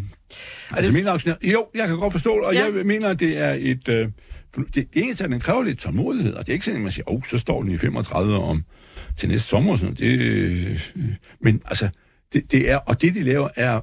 [0.72, 1.36] Altså, det- min aktionær...
[1.43, 2.66] Jo, jeg kan godt forstå og Ja.
[2.68, 2.76] ja.
[2.78, 3.89] jeg mener, at det er et...
[3.89, 4.07] Øh,
[4.56, 6.91] det, det eneste, at den kræver lidt tålmodighed, og det er ikke sådan, at man
[6.91, 8.64] siger, åh, oh, så står den i 35 om
[9.18, 9.95] til næste sommer sådan.
[9.95, 10.80] Det, øh,
[11.39, 11.89] men altså,
[12.34, 12.78] det, det er...
[12.78, 13.82] Og det, de laver, er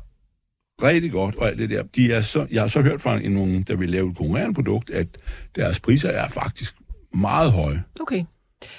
[0.83, 1.83] rigtig godt, og alt det der.
[1.83, 4.55] De er så, jeg har så hørt fra en, nogen, der vil lave et konkurrerende
[4.55, 5.07] produkt, at
[5.57, 6.75] deres priser er faktisk
[7.15, 7.83] meget høje.
[8.01, 8.25] Okay.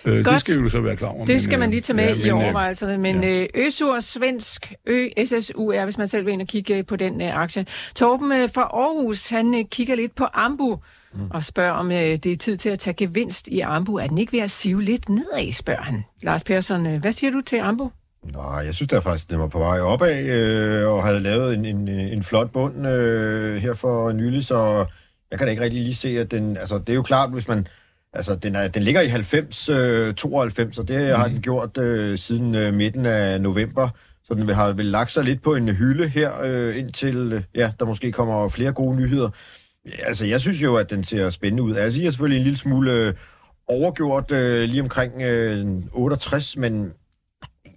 [0.05, 0.27] Øh, Godt.
[0.27, 1.25] det skal vi jo så være klar over.
[1.25, 2.97] Det skal men, man øh, lige tage med ja, i men, øh, overvejelserne.
[2.97, 3.45] Men ja.
[3.55, 7.65] Øsur, svensk, Ø, SSUR, hvis man selv vil ind og kigge på den aktie.
[7.95, 10.79] Torben fra Aarhus, han kigger lidt på Ambu
[11.13, 11.27] mm.
[11.29, 13.95] og spørger, om uh, det er tid til at tage gevinst i Ambu.
[13.95, 16.03] Er den ikke ved at sive lidt nedad, spørger han.
[16.21, 17.91] Lars Persson, uh, hvad siger du til Ambu?
[18.23, 21.65] Nej, jeg synes da faktisk, den var på vej opad, øh, og havde lavet en,
[21.65, 24.85] en, en flot bund øh, her for nylig, så
[25.31, 26.57] jeg kan da ikke rigtig lige se, at den...
[26.57, 27.67] Altså, det er jo klart, hvis man...
[28.13, 31.15] Altså, den, er, den ligger i 90, øh, 92, og det mm.
[31.15, 33.89] har den gjort øh, siden øh, midten af november.
[34.23, 37.71] Så den har vel lagt sig lidt på en hylde her, øh, indtil øh, ja,
[37.79, 39.29] der måske kommer flere gode nyheder.
[39.85, 41.75] Ja, altså, jeg synes jo, at den ser spændende ud.
[41.75, 43.13] Altså, jeg er selvfølgelig en lille smule øh,
[43.67, 46.93] overgjort øh, lige omkring øh, 68, men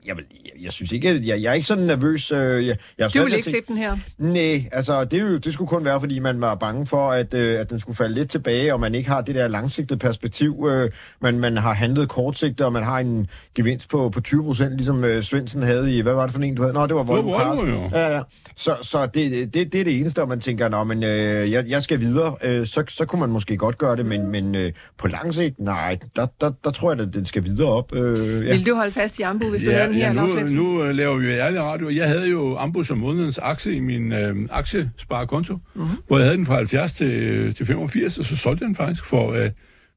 [0.07, 2.33] jeg, vil, jeg, jeg synes ikke, jeg, jeg er ikke sådan nervøs.
[2.33, 3.97] Øh, jeg, jeg Du vil ikke se- slippe den her.
[4.19, 7.35] Nej, altså det, er jo, det skulle kun være, fordi man var bange for, at,
[7.35, 10.69] øh, at den skulle falde lidt tilbage, og man ikke har det der langsigtede perspektiv.
[10.71, 10.91] Øh,
[11.21, 15.05] man, man har handlet kortsigtet, og man har en gevinst på, på 20 procent, ligesom
[15.05, 16.75] øh, Svendsen havde i, hvad var det for en, du havde?
[16.75, 17.59] Nå, det var Volvo Cars.
[17.93, 18.23] Ja, ja.
[18.57, 21.65] Så, så det, det, det er det eneste, og man tænker, nå, men øh, jeg,
[21.69, 22.35] jeg skal videre.
[22.43, 25.61] Øh, så, så kunne man måske godt gøre det, men, men øh, på lang sigt,
[25.61, 27.95] nej, der, der, der tror jeg, at den skal videre op.
[27.95, 28.53] Øh, ja.
[28.53, 30.95] Vil du holde fast i Ambu, hvis du Ja, havde her, ja nu, nu øh,
[30.95, 31.91] laver vi jo ærlig radio.
[31.91, 35.63] Jeg havde jo Ambus som månedens aktie i min øh, aktiesparekonto, Mhm.
[35.75, 35.97] mm-hmm.
[36.07, 39.05] hvor jeg havde den fra 70 til, til 85, og så solgte jeg den faktisk
[39.05, 39.51] for at øh,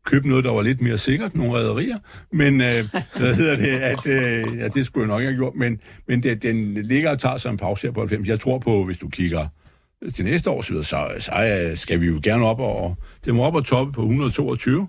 [0.05, 1.97] købe noget, der var lidt mere sikkert, nogle rædderier.
[2.31, 2.83] Men øh,
[3.19, 6.23] hvad hedder det, at, øh, ja, det skulle jeg nok ikke have gjort, men, men
[6.23, 8.27] det, den ligger og tager sig en pause her på 90.
[8.27, 9.47] Jeg tror på, hvis du kigger
[10.15, 11.31] til næste år, så, så, så
[11.71, 12.95] øh, skal vi jo gerne op og,
[13.25, 14.87] det må op og toppe på 122.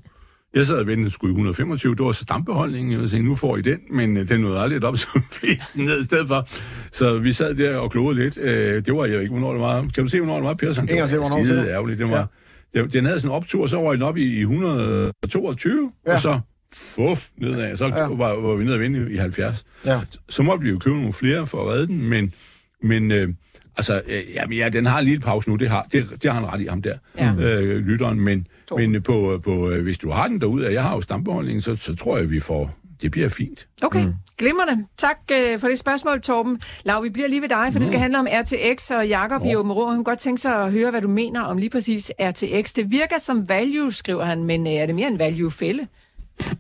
[0.55, 1.95] Jeg sad og ventede, at skulle i 125.
[1.95, 3.01] Det var så stambeholdningen.
[3.01, 5.85] Jeg tænkte, nu får I den, men øh, den nåede aldrig op, så fik den
[5.85, 6.49] ned i stedet for.
[6.93, 8.39] Så vi sad der og klogede lidt.
[8.43, 8.51] Øh,
[8.87, 9.83] det var jeg ikke, hvornår det var.
[9.95, 10.87] Kan du se, hvornår det var, Persson?
[10.87, 11.75] Det Ingen var skide er.
[11.75, 11.99] ærgerligt.
[11.99, 12.29] Den, var,
[12.75, 12.81] ja.
[12.83, 16.13] den, den havde sådan en optur, så var den op i, i 122, ja.
[16.13, 16.41] Og så
[16.75, 17.77] fuff nedad.
[17.77, 18.07] Så Ja.
[18.07, 19.65] var, var vi nede og vinde i 70.
[19.85, 20.01] Ja.
[20.29, 22.35] Så måtte vi jo købe nogle flere for at redde den, men,
[22.83, 23.29] men øh,
[23.77, 26.41] altså, øh, jamen, ja, den har lige et pause nu, det har, det, det har
[26.41, 27.33] han ret i, ham der, Ja.
[27.39, 28.47] øh, lytteren, men.
[28.77, 31.77] Men på, på, øh, hvis du har den derude, og jeg har jo stambeholdningen, så,
[31.77, 32.71] så tror jeg, vi får,
[33.03, 33.69] det bliver fint.
[33.83, 34.15] Okay, mm.
[34.39, 34.87] glimrende.
[34.97, 36.61] Tak øh, for det spørgsmål, Torben.
[36.85, 37.79] Lav, vi bliver lige ved dig, for mm.
[37.79, 40.55] det skal handle om RTX, og Jakob i Åben Rå, han kunne godt tænke sig
[40.55, 42.73] at høre, hvad du mener om lige præcis RTX.
[42.73, 45.87] Det virker som value, skriver han, men øh, er det mere en value-fælde?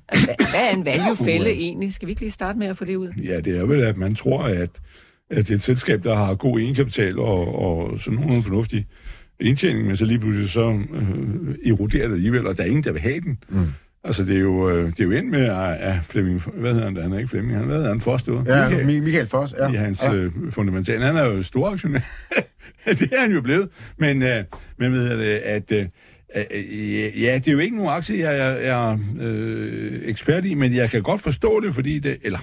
[0.08, 1.94] Altså, Hvad er en value-fælde egentlig?
[1.94, 3.08] Skal vi ikke lige starte med at få det ud?
[3.24, 4.70] Ja, det er vel, at man tror, at,
[5.30, 8.86] at det er et selskab, der har god egenkapital og, og sådan nogen fornuftig
[9.40, 12.92] indtjening, men så lige pludselig så øh, eroderer det alligevel, og der er ingen, der
[12.92, 13.38] vil have den.
[13.48, 13.66] Mm.
[14.04, 16.84] Altså, det er jo, øh, det er jo endt med, at, at Flemming, hvad hedder
[16.84, 17.02] han da?
[17.02, 18.00] Han er ikke Flemming, han, hvad hedder han?
[18.00, 18.46] Forstået?
[18.46, 19.54] Ja, Mi- Michael Foss.
[19.58, 19.72] Ja.
[19.72, 20.12] i hans ja.
[20.12, 20.16] ja.
[20.16, 21.04] øh, fundamentale.
[21.04, 22.00] Han er jo stor aktionær.
[23.00, 23.68] det er han jo blevet.
[23.98, 24.44] Men, øh,
[24.78, 25.86] men ved jeg, det, at øh,
[26.36, 30.74] øh, ja, det er jo ikke nogen aktie, jeg er, er øh, ekspert i, men
[30.74, 32.38] jeg kan godt forstå det, fordi det, eller,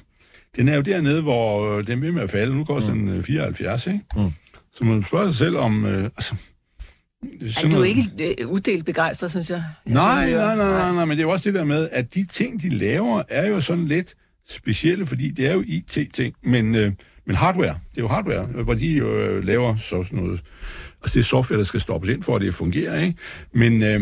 [0.56, 2.56] den er jo dernede, hvor øh, den vil med at falde.
[2.56, 3.00] Nu koster mm.
[3.00, 4.00] den øh, 74, ikke?
[4.16, 4.32] Mm.
[4.74, 6.36] Så man spørger sig selv om, øh, altså,
[7.64, 9.64] Ej, du er ikke øh, uddelt begejstret, synes jeg.
[9.86, 12.14] jeg Nej, nej, nej, nej, nej, men det er jo også det der med, at
[12.14, 14.16] de ting, de laver, er jo sådan lidt
[14.48, 16.92] specielle, fordi det er jo IT-ting, men, øh,
[17.26, 20.42] men hardware, det er jo hardware, hvor de jo øh, laver så sådan noget,
[21.02, 23.18] altså det er software, der skal stoppes ind for, at det fungerer, ikke?
[23.54, 24.02] Men, øh,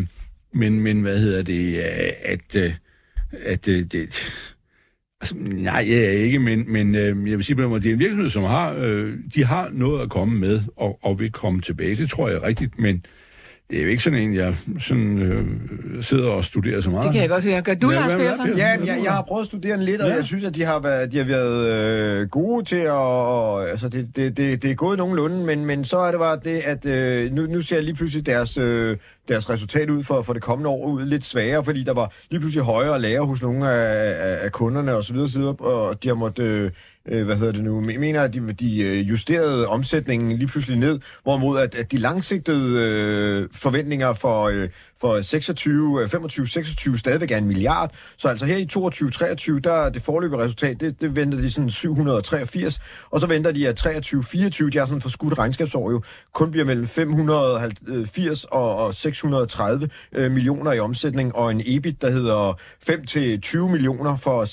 [0.53, 2.73] men, men hvad hedder det, øh, at, øh,
[3.31, 4.23] at øh, det,
[5.35, 8.29] nej, jeg er ikke, men, men øh, jeg vil sige måde, det er en virksomhed,
[8.29, 12.09] som har, øh, de har noget at komme med, og, og vil komme tilbage, det
[12.09, 13.05] tror jeg er rigtigt, men
[13.69, 15.43] det er jo ikke sådan en, jeg sådan, øh,
[16.03, 17.03] sidder og studerer så meget.
[17.03, 17.61] Det kan jeg godt høre.
[17.61, 18.57] Gør du, Ja, Lars Persson?
[18.57, 20.15] Ja, jeg, jeg har prøvet at studere den lidt, og Ja.
[20.15, 22.91] jeg synes, at de har været, de har været øh, gode til at...
[22.91, 26.39] Og, altså, det, det, det, det er gået nogenlunde, men, men så er det bare
[26.43, 28.97] det, at øh, nu, nu ser jeg lige pludselig deres, øh,
[29.27, 32.39] deres resultat ud for, for det kommende år ud lidt sværere, fordi der var lige
[32.39, 36.03] pludselig højere lager hos nogle af, af, af kunderne og så videre, så videre, og
[36.03, 36.43] de har måttet...
[36.43, 36.71] Øh,
[37.05, 40.99] øh, hvad hedder det nu, mener, at de, de øh, justerede omsætningen lige pludselig ned,
[41.23, 44.69] hvorimod at, at de langsigtede øh, forventninger for, øh,
[45.03, 47.91] for 26, 25, 26 stadigvæk er en milliard.
[48.17, 51.51] Så altså her i 22, 23, der er det forløbige resultat, det, det venter de
[51.51, 52.79] sådan 783,
[53.11, 56.01] og så venter de at 23, 24, de har sådan for skudt regnskabsår jo,
[56.33, 62.01] kun bliver mellem 580 øh, og, og 630 øh, millioner i omsætning, og en EBIT,
[62.01, 64.45] der hedder 5 til 20 millioner for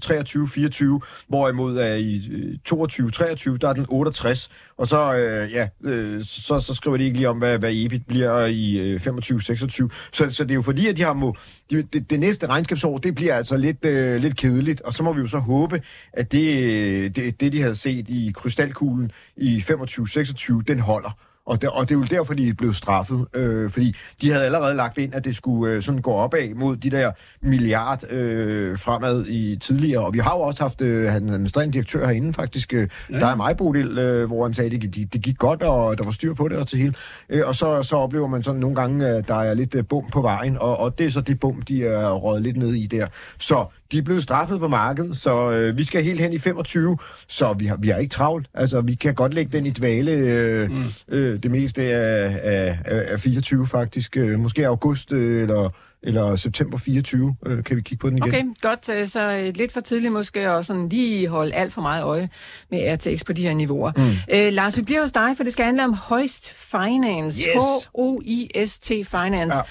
[0.00, 5.52] 23, 24, hvorimod er i øh, 22, 23, der er den 68, og så, øh,
[5.52, 9.00] ja, øh, så, så skriver de ikke lige om, hvad, hvad EBIT bliver i øh,
[9.00, 9.90] 25, 26.
[10.12, 11.36] Så, så det er jo fordi, at de har må,
[11.70, 15.12] det, det, det næste regnskabsår, det bliver altså lidt, øh, lidt kedeligt, og så må
[15.12, 19.60] vi jo så håbe, at det, øh, det, det de havde set i krystalkuglen i
[19.60, 21.10] 25, 26, den holder.
[21.46, 24.74] Og det, og det er jo derfor, de blevet straffet, øh, fordi de havde allerede
[24.74, 29.26] lagt ind, at det skulle øh, sådan gå opad mod de der milliard øh, fremad
[29.26, 30.04] i tidligere.
[30.04, 33.18] Og vi har jo også haft øh, han administrerende direktør herinde faktisk, øh, ja.
[33.18, 35.98] der er mig, Bodil, øh, hvor han sagde, at det, det, det gik godt, og
[35.98, 36.94] der var styr på det og til hele.
[37.28, 40.04] Øh, og så, så oplever man sådan nogle gange, at der er lidt øh, bum
[40.12, 42.86] på vejen, og, og det er så det bum, de er røget lidt ned i
[42.86, 43.06] der.
[43.38, 46.98] Så de er blevet straffet på markedet, så øh, vi skal helt hen i 25,
[47.28, 48.46] så vi har, vi har ikke travlt.
[48.54, 50.84] Altså, vi kan godt lægge den i dvale øh, mm.
[51.08, 54.16] øh, øh, det meste af, af, af 24 faktisk.
[54.16, 55.70] Øh, måske august øh, eller,
[56.02, 58.28] eller september 24 øh, kan vi kigge på den igen.
[58.28, 59.10] Okay, godt.
[59.10, 62.28] Så lidt for tidligt måske at sådan lige holde alt for meget øje
[62.70, 63.92] med RTX på de her niveauer.
[63.96, 64.36] Mm.
[64.36, 67.42] Øh, Lars, vi bliver hos dig, for det skal handle om Hoist Finance.
[67.42, 67.54] Yes.
[67.54, 69.56] H-O-I-S-T Finance.
[69.56, 69.62] Ja.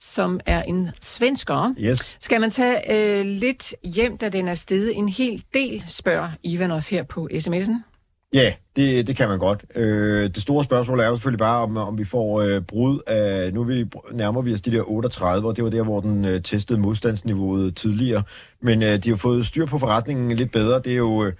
[0.00, 1.74] som er en svensker.
[1.78, 2.16] Yes.
[2.20, 6.70] Skal man tage øh, lidt hjem, da den er steget en hel del, spørger Ivan
[6.70, 7.93] os her på sms'en.
[8.34, 9.64] Ja, det, det kan man godt.
[9.74, 13.52] Øh, det store spørgsmål er jo selvfølgelig bare, om, om vi får øh, brud af...
[13.52, 16.42] Nu vi, nærmer vi os de der 38, og det var der, hvor den øh,
[16.42, 18.22] testede modstandsniveauet tidligere.
[18.60, 20.80] Men øh, de har fået styr på forretningen lidt bedre.
[20.84, 21.24] Det er jo...
[21.24, 21.32] Øh,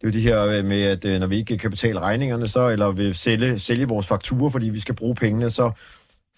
[0.00, 2.48] det er jo det her øh, med, at øh, når vi ikke kan betale regningerne,
[2.48, 5.70] så, eller vil sælge, sælge vores fakturer, fordi vi skal bruge pengene, så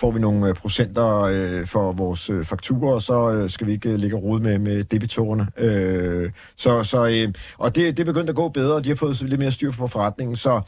[0.01, 3.73] får vi nogle øh, procenter øh, for vores øh, fakturer, og så øh, skal vi
[3.73, 5.47] ikke øh, ligge rod med, med debitorerne.
[5.57, 8.97] Øh, så, så, øh, og det, det er begyndt at gå bedre, og de har
[8.97, 10.61] fået lidt mere styr på forretningen, så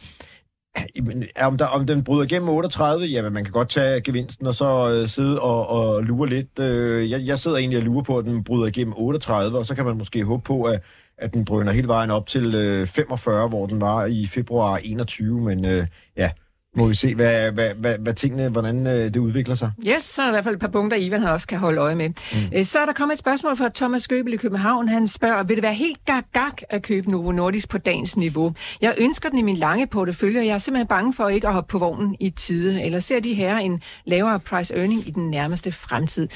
[0.96, 4.54] øh, om, der, om den bryder igennem 38, jamen man kan godt tage gevinsten og
[4.54, 6.58] så øh, sidde og, og lure lidt.
[6.58, 9.74] Øh, jeg, jeg sidder egentlig og lurer på, at den bryder igennem 38, og så
[9.74, 10.82] kan man måske håbe på, at,
[11.18, 15.40] at den drøner hele vejen op til øh, 45, hvor den var i februar 21,
[15.40, 16.30] men øh, ja,
[16.76, 19.70] må vi se, hvad, hvad, hvad, hvad tingene, hvordan øh, det udvikler sig.
[19.86, 21.78] Yes, så er der i hvert fald et par punkter, Ivan han også kan holde
[21.78, 22.08] øje med.
[22.08, 22.64] Mm.
[22.64, 24.88] Så er der kommet et spørgsmål fra Thomas Gøbel i København.
[24.88, 28.54] Han spørger, vil det være helt gag at købe Novo Nordisk på dagens niveau?
[28.80, 31.54] Jeg ønsker den i min lange portefølje, og jeg er simpelthen bange for ikke at
[31.54, 32.82] hoppe på vognen i tide.
[32.82, 36.28] Eller ser de her en lavere price earning i den nærmeste fremtid?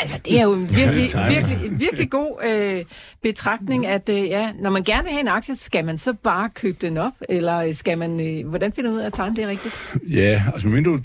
[0.00, 2.84] Altså, det er jo en virkelig, virkelig, virkelig god øh,
[3.22, 6.50] betragtning, at øh, ja, når man gerne vil have en aktie, skal man så bare
[6.54, 7.12] købe den op?
[7.28, 9.74] Eller skal man, øh, hvordan finder ud af at time det er rigtigt?
[10.08, 11.02] Ja, altså mindre,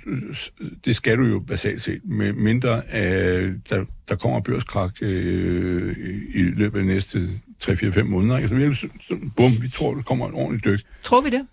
[0.86, 5.96] det skal du jo basalt set, med mindre øh, der, der kommer børskrak øh,
[6.34, 7.30] i, løbet af de næste
[7.64, 8.38] 3-4-5 måneder.
[8.38, 8.50] Ikke?
[8.50, 10.80] Så vi, så, bum, vi tror, der kommer en ordentlig dyk.
[11.04, 11.48] Tror vi det?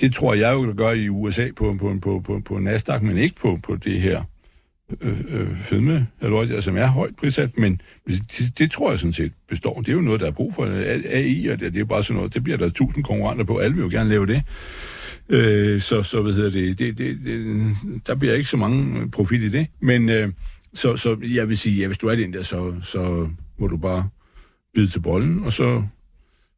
[0.00, 3.18] Det tror jeg jo, der gør i USA på, på, på, på, på Nasdaq, men
[3.18, 4.22] ikke på, på det her
[5.00, 9.12] øh, øh, fedme, eller, altså, som er højt prissat, men det, det tror jeg sådan
[9.12, 9.80] set består.
[9.80, 10.64] Det er jo noget, der er brug for.
[11.10, 13.56] AI, og det, det er bare sådan noget, det bliver der tusind konkurrenter på.
[13.56, 14.42] Alle vil jo gerne lave det.
[15.28, 17.76] Øh, så, så hvad hedder det, det, det, det,
[18.06, 19.66] der bliver ikke så mange profit i det.
[19.80, 20.32] Men øh,
[20.74, 23.28] så, så jeg vil sige, ja, hvis du er den der, så, så
[23.58, 24.08] må du bare
[24.74, 25.82] bide til bolden, og så,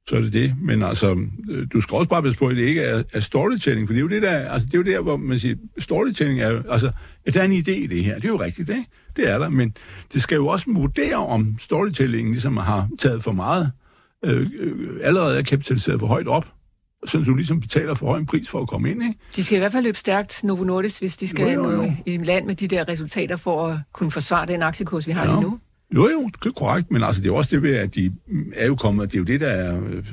[0.08, 0.54] så er det det.
[0.62, 1.16] Men altså,
[1.50, 3.98] øh, du skal også bare passe på, at det ikke er, er storytelling, for det
[3.98, 6.62] er jo det der, altså det er jo der, hvor man siger, storytelling er jo,
[6.70, 6.90] altså,
[7.26, 8.84] at der er en idé i det her, det er jo rigtigt, ikke?
[9.16, 9.74] Det er der, men
[10.12, 13.70] det skal jo også vurdere, om storytellingen ligesom har taget for meget,
[14.24, 16.46] øh, øh, allerede er kapitaliseret for højt op,
[17.06, 19.14] så du ligesom betaler for høj en pris for at komme ind, ikke?
[19.36, 21.92] De skal i hvert fald løbe stærkt, Novo Nordisk, hvis de skal Jo, jo, jo.
[22.06, 25.30] i land med de der resultater for at kunne forsvare den aktiekurs, vi har Ja.
[25.32, 25.58] lige nu.
[25.94, 28.12] Jo, jo, det er korrekt, men altså, det er også det ved, at de
[28.54, 30.04] er jo kommet, det er jo det, der er, øh,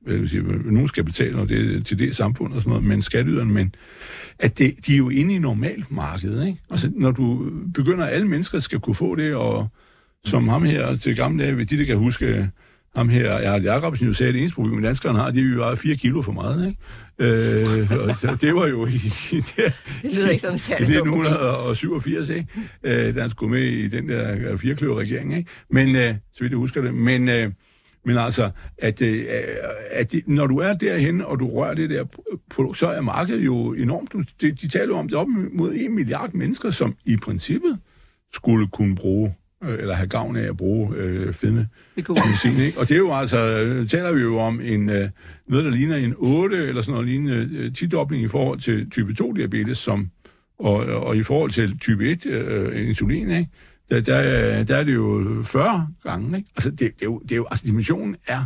[0.00, 3.02] hvad vil sige, nogen skal betale og det, til det samfund og sådan noget, men
[3.02, 3.74] skatteyderne, men
[4.38, 6.58] at det, de er jo inde i normalmarkedet, ikke?
[6.70, 9.68] Altså, når du begynder, at alle mennesker skal kunne få det, og
[10.24, 12.50] som ham her til gamle dage, hvis de der kan huske,
[12.96, 15.50] ham her, Erhard Jacobsen jo sagde, at det eneste problem, danskerne har, det er, at
[15.50, 16.78] vi var 4 kilo for meget, ikke?
[17.18, 18.90] Øh, og så det var jo i,
[19.32, 21.20] i det, Det lyder ikke som stort problem.
[21.20, 22.46] 1987, ikke?
[22.82, 25.50] Øh, da han skulle med i den der firekløver-regering, ikke?
[25.70, 27.52] Men, øh, så vidt jeg husker det, men, øh,
[28.04, 29.24] men altså, at, øh,
[29.90, 32.04] at det, når du er derhen og du rører det der
[32.50, 34.12] produkt, så er markedet jo enormt.
[34.40, 37.78] De, de taler jo om det op mod en milliard mennesker, som i princippet
[38.32, 39.34] skulle kunne bruge
[39.64, 42.58] øh, eller have gavn af at bruge øh, fedme medicin.
[42.60, 42.78] Ikke?
[42.80, 45.08] Og det er jo altså, øh, taler vi jo om en, øh,
[45.48, 49.14] noget, der ligner en 8 eller sådan noget lignende øh, 10-dobling i forhold til type
[49.22, 50.10] 2-diabetes, som,
[50.58, 53.48] og, og i forhold til type 1 øh, insulin, ikke?
[53.90, 56.36] Der, der, er- der er det jo 40 gange.
[56.36, 56.48] Ikke?
[56.56, 58.44] Altså, det, det, er jo, det er jo, altså, dimensionen er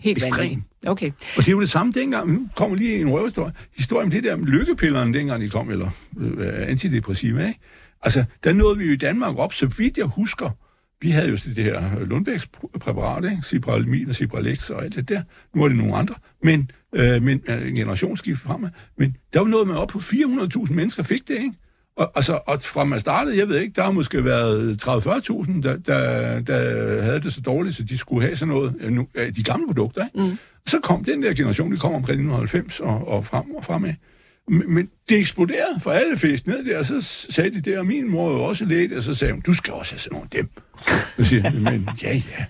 [0.00, 0.40] Helt ekstrem.
[0.40, 0.64] vanvittigt.
[0.86, 1.10] Okay.
[1.10, 2.32] og det er jo det samme dengang.
[2.32, 3.52] Nu kommer lige en røverhistorie.
[3.76, 7.60] Historie om det der med lykkepillerne, dengang de kom, eller øh, antidepressiva, ikke?
[8.02, 10.50] Altså, der nåede vi jo i Danmark op, så vidt jeg husker.
[11.00, 13.42] Vi havde jo det her Lundbæks pr- præparat, ikke?
[13.42, 15.22] Cipralmin og Cipralex og alt det der.
[15.54, 16.14] Nu er det nogle andre.
[16.42, 18.70] Men, øh, men øh, en generationsskift fremad.
[18.98, 21.52] Men der var noget med op på 400.000 mennesker fik det, ikke?
[21.96, 25.76] Og, altså, og fra man startede, jeg ved ikke, der har måske været 30-40.000, der,
[25.76, 29.34] der, der havde det så dårligt, så de skulle have sådan noget, øh, nu, øh,
[29.36, 30.30] de gamle produkter, ikke?
[30.30, 30.38] Mm.
[30.66, 33.94] Så kom den der generation, det kom omkring 1990 og, og frem og fremad.
[34.50, 37.86] Men, men det eksploderede, for alle fæst ned der, og så sagde de der, og
[37.86, 40.28] min mor var også læge, og så sagde hun, du skal også have sådan nogle
[40.32, 40.48] dem.
[41.16, 42.44] Så siger jeg, men ja, ja.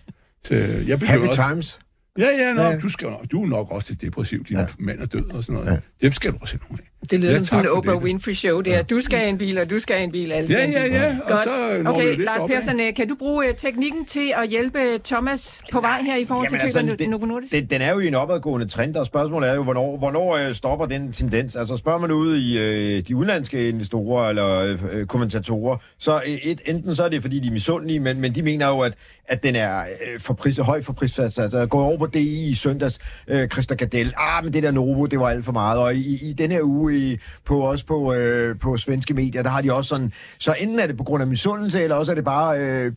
[0.45, 1.79] Så jeg Happy også, times.
[2.19, 2.79] Ja, ja, nå, Ja.
[2.79, 4.67] Du, skal, nok- du er nok også lidt depressiv, din Ja.
[4.79, 5.71] mand er død og sådan noget.
[5.73, 5.79] Ja.
[6.07, 6.98] Dem skal du også have nogle af.
[7.11, 8.03] Det lyder Ja, som sådan en for Oprah det.
[8.03, 8.83] Winfrey show der.
[8.83, 10.33] Du skal have en bil, og du skal have en bil.
[10.33, 11.17] Alle Ja, ja, ja.
[11.25, 11.41] Og Godt.
[11.45, 12.43] så okay, Lars.
[12.51, 16.25] Persson, øh, kan du bruge øh, teknikken til at hjælpe Thomas på vej her i
[16.25, 17.53] forhold til Jamen, købet altså, af Novo Nordisk?
[17.53, 20.55] Den, den er jo i en opadgående trend, og spørgsmålet er jo, hvornår, hvornår øh,
[20.55, 21.57] stopper den tendens?
[21.57, 26.95] Altså spørger man ud i øh, de udenlandske investorer eller øh, kommentatorer, så et, enten
[26.95, 28.95] så er det, fordi de er misundelige, men, men de mener jo, at,
[29.27, 31.39] at den er øh, for pris, høj for prisfast.
[31.39, 35.07] Altså går over på DI i søndags, øh, Christa Gardell, ah, men det der Novo,
[35.07, 35.79] det var alt for meget.
[35.81, 39.51] Og i, i den her uge, i, på, også på, øh, på svenske medier, der
[39.51, 42.17] har de også sådan, så enten er det på grund af misundelse, eller også er
[42.17, 42.93] det bare, øh,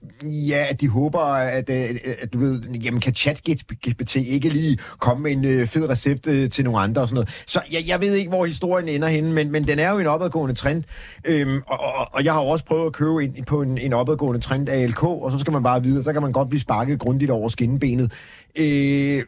[0.49, 1.83] ja, at de håber, at, øh,
[2.21, 6.49] at du ved, jamen kan ChatGPT ikke lige komme med en øh, fed recept øh,
[6.49, 7.29] til nogle andre og sådan noget.
[7.47, 10.07] Så jeg, jeg ved ikke, hvor historien ender henne, men, men den er jo en
[10.07, 10.83] opadgående trend,
[11.25, 13.93] øhm, og, og, og jeg har jo også prøvet at købe ind på en, en
[13.93, 16.61] opadgående trend af LK, og så skal man bare vide, så kan man godt blive
[16.61, 18.11] sparket grundigt over skinnebenet.
[18.59, 19.23] Øh,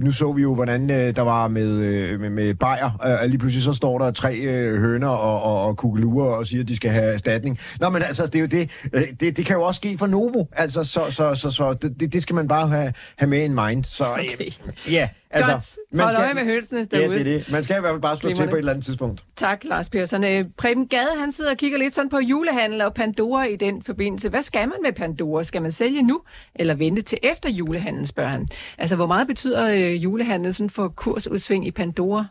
[0.00, 3.38] nu så vi jo, hvordan øh, der var med, øh, med, med Bayer, øh, lige
[3.38, 6.76] pludselig så står der tre øh, høner og, og, og kugelurer og siger, at de
[6.76, 7.58] skal have erstatning.
[7.80, 8.70] Nå, men altså, det er jo det.
[8.92, 12.12] Øh, det, det kan jo også ske for Novo, altså, så, så, så, så det,
[12.12, 13.84] det skal man bare have, have med in mind.
[13.84, 14.50] Så, øh, Okay.
[14.90, 16.02] ja, altså, Godt.
[16.02, 17.18] Hold øje med hønsene Ja, derude.
[17.18, 17.52] det er det.
[17.52, 18.50] Man skal i hvert fald bare slå til Glimrende.
[18.50, 19.24] på et eller andet tidspunkt.
[19.36, 20.24] Tak, Lars Persson.
[20.24, 23.82] Øh, Preben Gade, han sidder og kigger lidt sådan på julehandel og Pandora i den
[23.82, 24.28] forbindelse.
[24.28, 25.42] Hvad skal man med Pandora?
[25.42, 26.20] Skal man sælge nu,
[26.54, 28.48] eller vente til efter julehandel, spørger han.
[28.78, 32.24] Altså, hvor meget betyder øh, julehandel sådan for kursudsving i Pandora?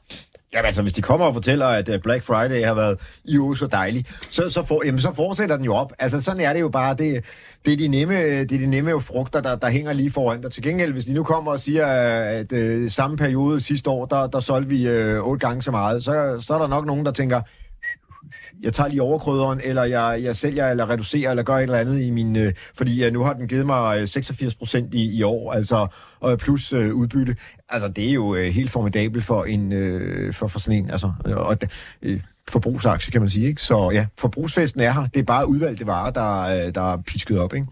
[0.53, 3.67] Jamen altså, hvis de kommer og fortæller, at øh, Black Friday har været i så
[3.71, 5.93] dejlig, så, så, for, jamen, så fortsætter den jo op.
[5.99, 6.95] Altså, sådan er det jo bare.
[6.95, 7.23] Det,
[7.65, 10.51] det er de nemme, det er de nemme frugter, der, der hænger lige foran dig.
[10.51, 14.27] Til gengæld, hvis de nu kommer og siger, at øh, samme periode sidste år, der,
[14.27, 17.11] der solgte vi øh, otte gange så meget, så, så er der nok nogen, der
[17.11, 17.41] tænker,
[18.63, 22.01] jeg tager lige overkryderen, eller jeg, jeg sælger, eller reducerer, eller gør et eller andet
[22.01, 22.35] i min...
[22.35, 25.87] Øh, fordi øh, nu har den givet mig øh, 86 procent i, i år, altså
[26.19, 27.35] og plus øh, udbytte.
[27.69, 31.11] Altså, det er jo øh, helt formidabelt for, en, øh, for, for sådan en, altså,
[31.27, 31.57] øh, og,
[32.01, 33.61] øh, forbrugsaktie, kan man sige, ikke?
[33.61, 35.07] Så ja, forbrugsfesten er her.
[35.13, 37.67] Det er bare udvalgte varer, der, øh, der er pisket op, ikke?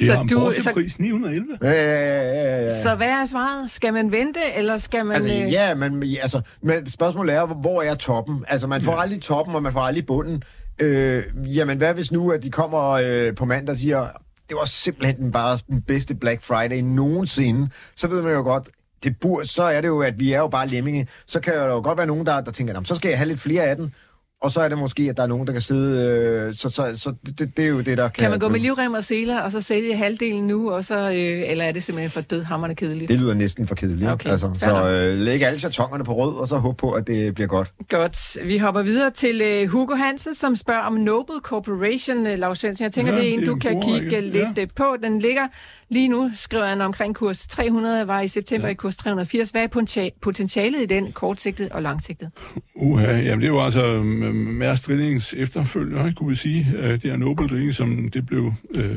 [0.00, 1.58] Det Så du- Porsche-pris 911.
[1.62, 2.82] Ja, ja, ja, ja, ja.
[2.82, 3.70] Så hvad er svaret?
[3.70, 5.16] Skal man vente, eller skal man...
[5.16, 8.44] Altså, øh, ja, men ja, altså, men spørgsmålet er, hvor er toppen?
[8.48, 10.42] Altså, man får aldrig toppen, og man får aldrig bunden.
[10.82, 14.00] Øh, jamen, hvad hvis nu, at de kommer øh, på mandag og siger,
[14.48, 18.68] det var simpelthen den bare den bedste Black Friday nogensinde, så ved man jo godt,
[19.02, 21.08] det burde, så er det jo, at vi er jo bare lemminge.
[21.26, 23.40] Så kan der jo godt være nogen, der, der tænker, så skal jeg have lidt
[23.40, 23.94] flere af den.
[24.42, 26.46] Og så er det måske, at der er nogen, der kan sidde...
[26.48, 28.22] Øh, så så, så det, det, er jo det, der kan...
[28.22, 31.50] Kan man gå med livrem og seler, og så sælge halvdelen nu, og så, øh,
[31.50, 33.08] eller er det simpelthen for dødhammerne kedeligt?
[33.08, 34.10] Det lyder næsten for kedeligt.
[34.10, 37.34] Okay, altså, så øh, læg alle chartongerne på rød, og så håb på, at det
[37.34, 37.72] bliver godt.
[37.88, 38.38] Godt.
[38.48, 42.84] Vi hopper videre til øh, Hugo Hansen, som spørger om Noble Corporation, øh, Lars Svendsen.
[42.84, 44.20] Jeg tænker, Ja, det er en, det er du kan kigge række.
[44.20, 44.96] lidt øh, på.
[45.02, 45.42] Den ligger
[45.88, 48.72] lige nu, skriver han omkring kurs 300, var i september ja.
[48.72, 49.50] i kurs 380.
[49.50, 52.30] Hvad er poten- potentialet i den, kortsigtet og langsigtet?
[52.76, 56.66] Uha, jamen det var altså øh, Mærs Drillings efterfølger, kunne vi sige.
[56.76, 58.96] Øh, Det er Nobel Drilling, som det blev øh,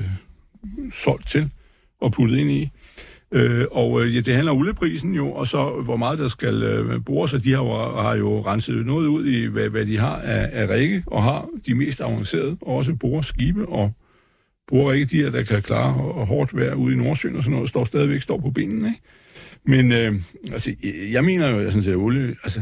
[0.94, 1.50] solgt til
[2.02, 2.70] og puttet ind i.
[3.32, 6.64] Øh, og øh, ja, det handler om olieprisen jo, og så hvor meget der skal
[6.64, 9.98] øh, bores, og de har jo, har jo renset noget ud i, hvad, hvad de
[9.98, 13.92] har af, af række, og har de mest avancerede, og også boreskibe, og
[14.68, 17.70] borerigge, de her, der kan klare og hårdt vejr ude i Nordsøen og sådan noget,
[17.70, 19.02] står stadigvæk står på benene, ikke?
[19.66, 20.14] Men øh,
[20.52, 20.74] altså,
[21.12, 22.62] jeg- mener jo, jeg synes, at olie, altså,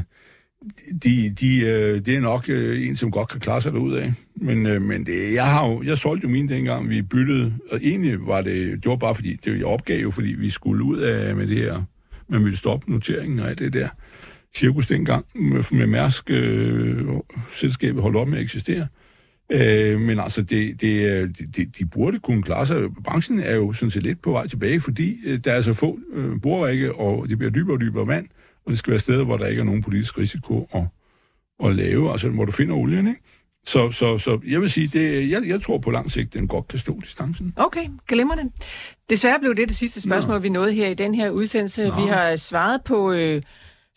[1.03, 4.13] de, de, øh, det er nok øh, en, som godt kan klare sig derud af.
[4.35, 7.79] Men, øh, men det, jeg, har jo, jeg solgte jo mine dengang, vi byttede, og
[7.83, 10.97] egentlig var det, det var bare fordi, det, jeg opgav jo, fordi vi skulle ud
[10.97, 11.83] af med det her,
[12.27, 13.87] man ville stoppe noteringen og alt det der
[14.55, 17.07] cirkus dengang, med, med Mærsk, øh,
[17.53, 18.87] selskabet holdt op med at eksistere.
[19.51, 22.77] Øh, men altså, det, det, øh, de, de, de burde kunne klare sig.
[23.03, 25.99] Branchen er jo sådan set lidt på vej tilbage, fordi øh, der er så få
[26.13, 28.27] øh, borvægge, og det bliver dybere og dybere vand,
[28.65, 30.83] og det skal være steder, hvor der ikke er nogen politisk risiko at,
[31.65, 33.21] at lave, altså hvor du finder olien, ikke?
[33.65, 36.67] Så, så, så jeg vil sige, det, jeg, jeg tror på lang sigt, den godt
[36.67, 37.53] kan stå distancen.
[37.57, 38.51] Okay, glimrende.
[39.09, 40.39] Desværre blev det det sidste spørgsmål, Nå.
[40.41, 41.87] vi nåede her i den her udsendelse.
[41.87, 41.95] Nå.
[41.95, 43.41] Vi har svaret på øh,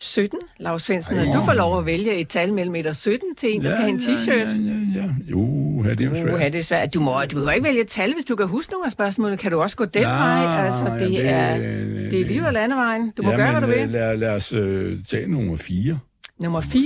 [0.01, 3.35] 17, Lars Svendsen, og du får lov at vælge et tal mellem 1 og 17
[3.37, 4.31] til en, der skal have en t-shirt.
[4.31, 5.09] Ja, ja, ja.
[5.31, 6.33] Jo, ja, det er jo svært.
[6.33, 6.93] Uha, det er svært.
[6.93, 9.37] Du må, du må ikke vælge et tal, hvis du kan huske nogle af spørgsmålene.
[9.37, 10.65] Kan du også gå den Nå, vej?
[10.65, 13.11] Altså, det, ja, er, det- det er livet og landevejen.
[13.17, 13.89] Du må ja, gøre, hvad du øh, vil.
[13.89, 15.99] Lad, lad os øh, tage nummer 4.
[16.39, 16.81] Nummer 4.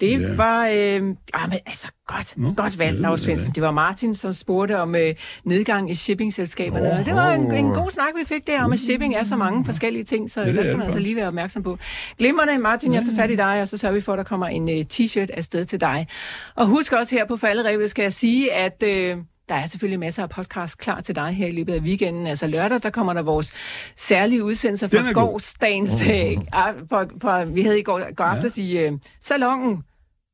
[0.00, 0.34] Det Ja.
[0.34, 1.02] var, øh,
[1.34, 3.20] ah, men altså godt, Nå, godt valgt, Lars.
[3.20, 3.52] Svendsen.
[3.54, 5.14] Det var Martin, som spurgte om øh,
[5.44, 6.92] nedgang i shippingselskaberne.
[6.92, 9.36] Oh, det var en, en god snak, vi fik der om, at shipping er så
[9.36, 11.78] mange forskellige ting, så det der er skal man altså lige være opmærksom på.
[12.18, 14.46] Glimrende, Martin, jeg tager fat i dig, og så sørger vi for, at der kommer
[14.46, 16.06] en øh, t-shirt afsted til dig.
[16.54, 18.82] Og husk også her på falderevet, skal jeg sige, at...
[18.86, 19.16] Øh,
[19.48, 22.26] der er selvfølgelig masser af podcasts klar til dig her i løbet af weekenden.
[22.26, 23.52] Altså lørdag, der kommer der vores
[23.96, 25.12] særlige udsendelser fra er god.
[25.12, 26.02] gårdsdagens...
[26.02, 29.82] Øh, ah, for, for, vi havde i går, går aftes i øh, salongen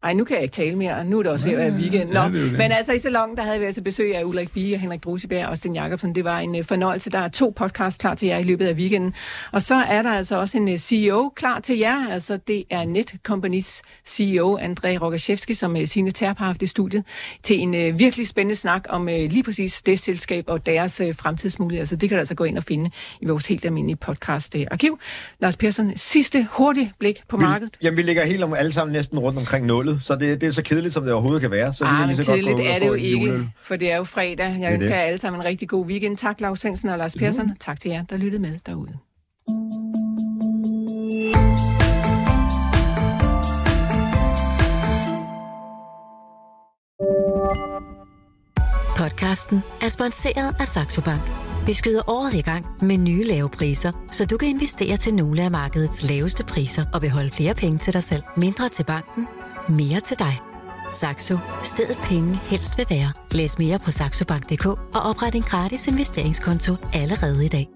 [0.02, 1.04] Ej, nu kan jeg ikke tale mere.
[1.04, 2.10] Nu er det også ved at være weekend.
[2.10, 2.52] Nå, Ja, det det.
[2.52, 5.46] men altså i salongen, der havde vi altså besøg af Ulrik Bie og Henrik Druseberg
[5.46, 6.14] og Sten Jacobsen.
[6.14, 7.10] Det var en uh, fornøjelse.
[7.10, 9.14] Der er to podcasts klar til jer i løbet af weekenden.
[9.52, 12.08] Og så er der altså også en uh, CEO klar til jer.
[12.10, 17.04] Altså det er Netcompanies CEO, André Rogaszewski, som uh, Signe Terp har haft i studiet,
[17.42, 21.86] til en virkelig spændende snak om lige præcis det selskab og deres fremtidsmuligheder.
[21.86, 22.90] Så det kan du altså gå ind og finde
[23.20, 24.98] i vores helt almindelige podcast-arkiv.
[25.40, 27.76] Lars Persson, sidste hurtigt blik på Vi, markedet.
[27.82, 30.50] jamen, vi ligger helt om, alle sammen næsten rundt omkring nullet, så det, det er
[30.50, 31.74] så kedeligt, som det overhovedet kan være.
[31.74, 33.48] Så Ah, lige så godt kedeligt gå ud og er det jo ikke, juleøl.
[33.62, 34.56] for det er jo fredag.
[34.60, 34.96] Jeg er ønsker det.
[34.96, 36.16] jer alle sammen en rigtig god weekend.
[36.16, 37.46] Tak, Lars Svendsen og Lars Persson.
[37.46, 37.56] Mm.
[37.60, 38.92] Tak til jer, der lyttede med derude.
[48.96, 51.22] Podcasten er sponsoreret af Saxo Bank.
[51.66, 55.42] Vi skyder året i gang med nye lave priser, så du kan investere til nogle
[55.42, 58.22] af markedets laveste priser og beholde flere penge til dig selv.
[58.36, 59.28] Mindre til banken,
[59.70, 60.40] mere til dig.
[60.90, 61.38] Saxo.
[61.62, 63.12] Stedet penge helst vil være.
[63.32, 67.68] Læs mere på saxobank.dk og opret en gratis investeringskonto allerede i dag.